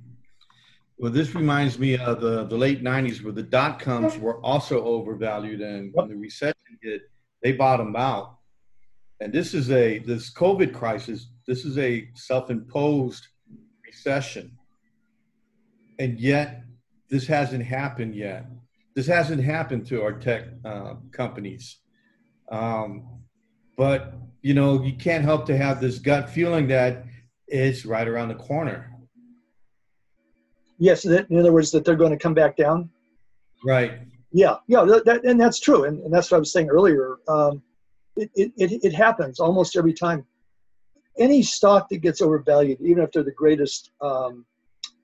Well, 0.98 1.10
this 1.10 1.34
reminds 1.34 1.78
me 1.78 1.96
of 1.96 2.20
the, 2.20 2.44
the 2.44 2.56
late 2.56 2.82
90s 2.82 3.22
where 3.22 3.32
the 3.32 3.42
dot 3.42 3.80
coms 3.80 4.16
were 4.18 4.38
also 4.44 4.84
overvalued 4.84 5.60
and 5.60 5.90
when 5.92 6.08
the 6.08 6.16
recession 6.16 6.54
hit, 6.82 7.02
they 7.42 7.52
bottomed 7.52 7.96
out. 7.96 8.36
And 9.20 9.32
this 9.32 9.54
is 9.54 9.70
a 9.70 9.98
this 9.98 10.32
COVID 10.32 10.74
crisis, 10.74 11.28
this 11.46 11.64
is 11.64 11.78
a 11.78 12.08
self-imposed 12.14 13.26
recession. 13.86 14.58
And 15.98 16.20
yet 16.20 16.64
this 17.08 17.26
hasn't 17.26 17.64
happened 17.64 18.14
yet. 18.14 18.46
This 18.94 19.06
hasn't 19.06 19.42
happened 19.42 19.86
to 19.86 20.02
our 20.02 20.12
tech 20.12 20.44
uh, 20.64 20.94
companies. 21.10 21.78
Um, 22.50 23.22
but 23.76 24.14
you 24.42 24.54
know 24.54 24.82
you 24.82 24.92
can't 24.92 25.24
help 25.24 25.46
to 25.46 25.56
have 25.56 25.80
this 25.80 25.98
gut 25.98 26.28
feeling 26.28 26.68
that 26.68 27.04
it's 27.46 27.84
right 27.84 28.06
around 28.06 28.28
the 28.28 28.34
corner. 28.34 28.90
Yes 30.78 31.04
in 31.04 31.38
other 31.38 31.52
words 31.52 31.70
that 31.70 31.84
they're 31.84 31.96
going 31.96 32.10
to 32.10 32.18
come 32.18 32.34
back 32.34 32.56
down? 32.56 32.90
Right. 33.64 34.00
Yeah 34.32 34.56
yeah 34.66 34.84
that, 34.84 35.24
and 35.24 35.40
that's 35.40 35.60
true 35.60 35.84
and, 35.84 36.00
and 36.00 36.12
that's 36.12 36.30
what 36.30 36.36
i 36.36 36.40
was 36.40 36.52
saying 36.52 36.68
earlier. 36.68 37.16
Um, 37.28 37.62
it, 38.16 38.30
it, 38.36 38.84
it, 38.84 38.94
happens 38.94 39.40
almost 39.40 39.76
every 39.76 39.92
time. 39.92 40.24
Any 41.18 41.42
stock 41.42 41.88
that 41.88 41.98
gets 41.98 42.22
overvalued 42.22 42.80
even 42.80 43.02
if 43.02 43.10
they're 43.10 43.24
the 43.24 43.32
greatest 43.32 43.90
um, 44.00 44.44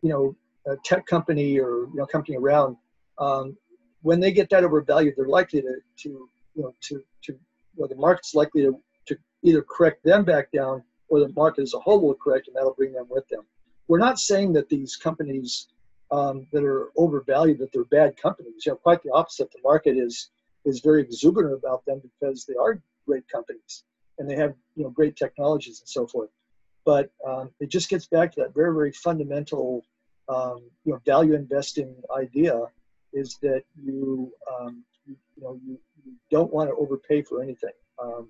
you 0.03 0.11
know 0.11 0.37
tech 0.85 1.07
company 1.07 1.59
or 1.59 1.87
you 1.87 1.97
know 1.97 2.07
company 2.07 2.37
around 2.37 2.77
um, 3.19 3.57
when 4.03 4.21
they 4.21 4.33
get 4.33 4.49
that 4.51 4.65
overvalued 4.65 5.15
they're 5.17 5.29
likely 5.29 5.63
to, 5.63 5.75
to 5.99 6.29
you 6.55 6.63
know 6.63 6.75
to 6.81 7.03
to 7.23 7.39
well, 7.77 7.89
the 7.89 7.97
market's 7.97 8.35
likely 8.35 8.63
to, 8.63 8.79
to 9.07 9.17
either 9.43 9.63
correct 9.63 10.03
them 10.05 10.25
back 10.25 10.51
down 10.53 10.83
or 11.09 11.21
the 11.21 11.29
market 11.31 11.63
as 11.63 11.75
a 11.75 11.81
whole 11.81 12.01
will 12.01 12.15
correct 12.15 12.47
and 12.47 12.57
that'll 12.57 12.75
bring 12.75 12.93
them 12.93 13.07
with 13.09 13.27
them. 13.29 13.43
We're 13.89 13.99
not 13.99 14.19
saying 14.19 14.53
that 14.55 14.69
these 14.69 14.97
companies 14.97 15.69
um, 16.11 16.47
that 16.53 16.65
are 16.65 16.91
overvalued 16.97 17.59
that 17.59 17.73
they're 17.73 17.85
bad 17.85 18.17
companies. 18.17 18.67
You 18.67 18.73
know, 18.73 18.77
quite 18.77 19.03
the 19.03 19.11
opposite. 19.13 19.51
The 19.53 19.61
market 19.63 19.97
is 19.97 20.31
is 20.65 20.81
very 20.81 21.03
exuberant 21.03 21.55
about 21.55 21.85
them 21.87 22.01
because 22.03 22.45
they 22.45 22.55
are 22.55 22.81
great 23.07 23.27
companies 23.29 23.85
and 24.19 24.29
they 24.29 24.37
have 24.37 24.55
you 24.77 24.85
know 24.85 24.91
great 24.91 25.17
technologies 25.17 25.81
and 25.81 25.89
so 25.89 26.07
forth. 26.07 26.31
But 26.85 27.11
um, 27.27 27.51
it 27.61 27.69
just 27.69 27.89
gets 27.89 28.07
back 28.07 28.33
to 28.33 28.41
that 28.43 28.55
very 28.55 28.73
very 28.75 28.93
fundamental 28.93 29.85
um, 30.29 30.63
you 30.85 30.93
know 30.93 31.01
value 31.05 31.35
investing 31.35 31.95
idea 32.17 32.61
is 33.13 33.39
that 33.43 33.63
you 33.83 34.33
um, 34.53 34.85
you, 35.07 35.17
you 35.37 35.43
know 35.43 35.59
you, 35.65 35.79
don't 36.31 36.53
want 36.53 36.71
to 36.71 36.77
overpay 36.77 37.23
for 37.23 37.43
anything. 37.43 37.73
Um, 38.03 38.29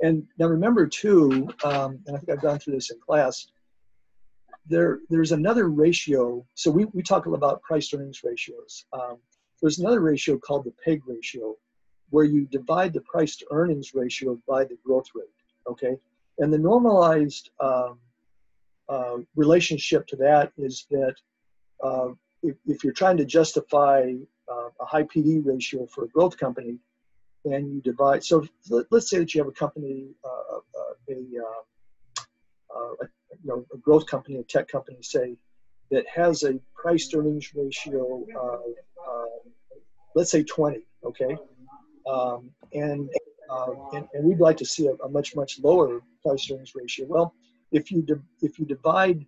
and 0.00 0.24
now 0.38 0.46
remember 0.46 0.86
too, 0.86 1.48
um, 1.64 2.00
and 2.06 2.16
I 2.16 2.18
think 2.18 2.30
I've 2.30 2.42
gone 2.42 2.58
through 2.58 2.74
this 2.74 2.90
in 2.90 2.98
class. 2.98 3.46
There, 4.66 5.00
there's 5.10 5.32
another 5.32 5.68
ratio. 5.68 6.44
So 6.54 6.70
we, 6.70 6.86
we 6.86 7.02
talk 7.02 7.26
about 7.26 7.62
price 7.62 7.88
to 7.88 7.96
earnings 7.96 8.22
ratios. 8.24 8.84
Um, 8.92 9.18
there's 9.60 9.78
another 9.78 10.00
ratio 10.00 10.38
called 10.38 10.64
the 10.64 10.74
PEG 10.84 11.02
ratio, 11.06 11.56
where 12.10 12.24
you 12.24 12.46
divide 12.46 12.92
the 12.92 13.00
price 13.02 13.36
to 13.36 13.46
earnings 13.50 13.94
ratio 13.94 14.38
by 14.48 14.64
the 14.64 14.76
growth 14.84 15.06
rate. 15.14 15.28
Okay, 15.68 15.96
and 16.38 16.52
the 16.52 16.58
normalized 16.58 17.50
um, 17.60 17.98
uh, 18.88 19.18
relationship 19.36 20.06
to 20.08 20.16
that 20.16 20.52
is 20.58 20.86
that 20.90 21.14
uh, 21.82 22.08
if, 22.42 22.56
if, 22.66 22.82
you're 22.82 22.92
trying 22.92 23.16
to 23.16 23.24
justify 23.24 24.12
uh, 24.50 24.68
a 24.80 24.84
high 24.84 25.04
PE 25.04 25.38
ratio 25.38 25.86
for 25.86 26.04
a 26.04 26.08
growth 26.08 26.36
company, 26.36 26.78
and 27.44 27.72
you 27.72 27.80
divide. 27.80 28.24
So 28.24 28.46
let, 28.70 28.86
us 28.92 29.10
say 29.10 29.18
that 29.18 29.34
you 29.34 29.40
have 29.40 29.48
a 29.48 29.52
company, 29.52 30.08
uh, 30.24 30.56
uh, 30.56 30.60
a, 31.08 31.12
uh, 32.74 32.94
a, 33.02 33.06
you 33.42 33.46
know 33.46 33.64
a 33.72 33.78
growth 33.78 34.06
company, 34.06 34.36
a 34.38 34.44
tech 34.44 34.68
company, 34.68 34.98
say 35.02 35.36
that 35.90 36.06
has 36.06 36.42
a 36.44 36.58
price 36.74 37.12
earnings 37.14 37.50
ratio 37.54 38.24
of 38.40 38.60
let's 40.14 40.30
say 40.30 40.42
20. 40.42 40.86
Okay, 41.04 41.36
um, 42.08 42.50
and, 42.72 43.08
and, 43.92 44.08
and 44.14 44.24
we'd 44.24 44.38
like 44.38 44.56
to 44.56 44.64
see 44.64 44.86
a, 44.86 44.94
a 45.04 45.08
much 45.08 45.34
much 45.34 45.58
lower 45.60 46.00
price 46.24 46.48
earnings 46.50 46.72
ratio. 46.74 47.06
Well, 47.08 47.34
if 47.72 47.90
you 47.90 48.06
if 48.40 48.58
you 48.58 48.64
divide 48.64 49.26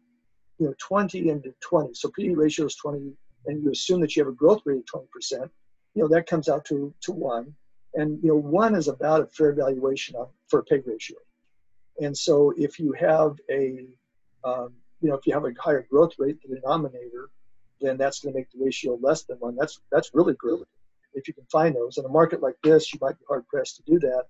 you 0.59 0.67
know 0.67 0.75
20 0.79 1.31
into 1.31 1.53
20, 1.61 1.95
so 1.95 2.11
PE 2.11 2.31
ratio 2.31 2.67
is 2.67 2.77
20, 2.77 3.13
and 3.47 3.63
you 3.63 3.73
assume 3.73 4.01
that 4.03 4.15
you 4.15 4.25
have 4.25 4.33
a 4.33 4.37
growth 4.37 4.63
rate 4.65 4.79
of 4.79 4.87
20 4.87 5.07
percent, 5.13 5.51
you 5.95 6.03
know 6.03 6.09
that 6.09 6.27
comes 6.27 6.49
out 6.49 6.65
to 6.67 6.95
to 7.03 7.13
one, 7.13 7.55
and 7.95 8.23
you 8.23 8.29
know 8.29 8.37
one 8.37 8.75
is 8.75 8.89
about 8.89 9.23
a 9.23 9.27
fair 9.27 9.53
valuation 9.53 10.17
on, 10.17 10.29
for 10.49 10.61
a 10.61 10.65
PEG 10.65 10.87
ratio. 10.87 11.17
And 12.01 12.17
so 12.17 12.53
if 12.57 12.79
you 12.79 12.93
have 12.93 13.37
a 13.51 13.87
um, 14.45 14.73
you 15.01 15.09
know 15.09 15.17
if 15.17 15.27
you 15.27 15.33
have 15.35 15.45
a 15.45 15.53
higher 15.59 15.87
growth 15.91 16.13
rate, 16.19 16.39
the 16.43 16.57
denominator, 16.57 17.31
then 17.81 17.97
that's 17.97 18.21
going 18.21 18.33
to 18.35 18.39
make 18.39 18.51
the 18.51 18.65
ratio 18.65 18.99
less 19.01 19.23
than 19.23 19.39
one. 19.39 19.57
That's 19.57 19.81
that's 19.91 20.11
really 20.15 20.35
good 20.35 20.65
if 21.15 21.29
you 21.29 21.35
can 21.35 21.47
find 21.51 21.75
those. 21.75 21.99
In 21.99 22.05
a 22.05 22.09
market 22.09 22.43
like 22.43 22.57
this, 22.63 22.93
you 22.93 22.99
might 23.01 23.19
be 23.19 23.25
hard 23.29 23.47
pressed 23.49 23.77
to 23.77 23.83
do 23.85 23.99
that. 24.01 24.25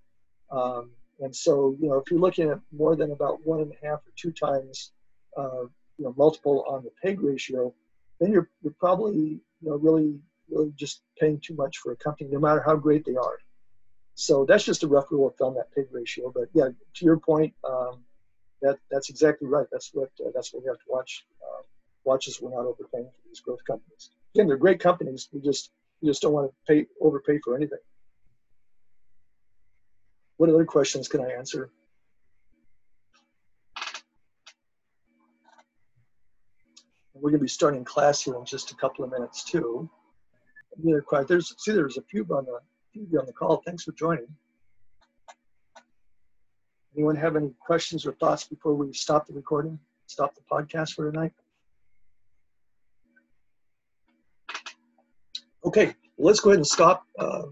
Um, 0.55 0.90
and 1.20 1.35
so, 1.35 1.77
you 1.81 1.88
know, 1.88 1.96
if 1.96 2.11
you're 2.11 2.20
looking 2.20 2.50
at 2.50 2.61
more 2.72 2.96
than 2.96 3.11
about 3.12 3.44
one 3.46 3.61
and 3.61 3.72
a 3.72 3.87
half 3.87 4.00
or 4.00 4.12
two 4.16 4.33
times, 4.33 4.92
uh, 5.37 5.62
you 5.98 6.05
know, 6.05 6.14
multiple 6.16 6.64
on 6.68 6.85
the 6.85 6.90
PEG 7.03 7.20
ratio, 7.20 7.72
then 8.20 8.33
you're, 8.33 8.50
you're 8.62 8.74
probably, 8.79 9.16
you 9.16 9.40
know, 9.62 9.77
really, 9.77 10.18
really 10.50 10.72
just 10.77 11.03
paying 11.18 11.40
too 11.40 11.55
much 11.55 11.79
for 11.79 11.92
a 11.92 11.96
company, 11.96 12.31
no 12.31 12.38
matter 12.40 12.62
how 12.64 12.77
great 12.77 13.05
they 13.05 13.16
are. 13.16 13.38
So 14.14 14.44
that's 14.44 14.64
just 14.64 14.85
a 14.85 14.88
rough 14.88 15.11
rule 15.11 15.29
of 15.29 15.35
thumb, 15.37 15.55
that 15.55 15.74
PEG 15.74 15.88
ratio. 15.90 16.31
But 16.35 16.48
yeah, 16.53 16.68
to 16.68 17.05
your 17.05 17.18
point, 17.18 17.53
um, 17.68 18.05
that 18.62 18.79
that's 18.90 19.11
exactly 19.11 19.48
right. 19.48 19.66
That's 19.72 19.90
what 19.92 20.11
uh, 20.24 20.31
that's 20.35 20.53
what 20.55 20.62
we 20.62 20.68
have 20.68 20.79
to 20.79 20.85
watch. 20.88 21.27
Uh, 21.42 21.62
watch 22.05 22.29
as 22.29 22.40
we're 22.40 22.50
not 22.50 22.66
overpaying 22.66 23.07
for 23.07 23.29
these 23.29 23.40
growth 23.40 23.64
companies. 23.66 24.11
Again, 24.35 24.46
they're 24.46 24.57
great 24.57 24.81
companies. 24.81 25.29
We 25.33 25.40
just 25.40 25.70
we 26.00 26.09
just 26.09 26.22
don't 26.22 26.33
want 26.33 26.50
to 26.50 26.55
pay 26.72 26.87
overpay 27.00 27.40
for 27.42 27.57
anything. 27.57 27.79
What 30.37 30.48
other 30.48 30.64
questions 30.64 31.09
can 31.09 31.20
I 31.20 31.31
answer? 31.31 31.70
We're 37.14 37.31
going 37.31 37.38
to 37.38 37.44
be 37.44 37.48
starting 37.48 37.85
class 37.85 38.20
here 38.20 38.35
in 38.37 38.44
just 38.44 38.72
a 38.72 38.74
couple 38.74 39.05
of 39.05 39.11
minutes 39.11 39.44
too. 39.44 39.88
There's 40.83 41.55
see, 41.59 41.72
there's 41.72 41.96
a 41.96 42.03
few 42.03 42.27
on 42.31 42.44
the 42.44 42.59
few 42.94 43.18
on 43.18 43.26
the 43.26 43.33
call. 43.33 43.62
Thanks 43.66 43.85
for 43.85 43.92
joining. 43.92 44.28
Anyone 46.96 47.16
have 47.16 47.35
any 47.35 47.52
questions 47.59 48.07
or 48.07 48.12
thoughts 48.12 48.44
before 48.44 48.74
we 48.74 48.92
stop 48.92 49.26
the 49.26 49.35
recording? 49.35 49.78
Stop 50.07 50.35
the 50.35 50.42
podcast 50.50 50.94
for 50.94 51.11
tonight? 51.11 51.33
Okay, 55.64 55.94
let's 56.18 56.40
go 56.40 56.50
ahead 56.50 56.59
and 56.59 56.66
stop. 56.66 57.04
Uh, 57.18 57.46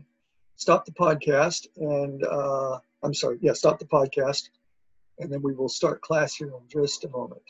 stop 0.57 0.85
the 0.85 0.93
podcast 0.93 1.67
and 1.77 2.23
uh, 2.25 2.79
I'm 3.03 3.15
sorry, 3.15 3.39
yeah, 3.41 3.53
stop 3.53 3.81
the 3.81 3.85
podcast, 3.87 4.51
and 5.19 5.33
then 5.33 5.43
we 5.43 5.55
will 5.55 5.69
start 5.69 6.03
class 6.03 6.35
here 6.37 6.49
in 6.49 6.69
just 6.69 7.05
a 7.05 7.09
moment. 7.09 7.43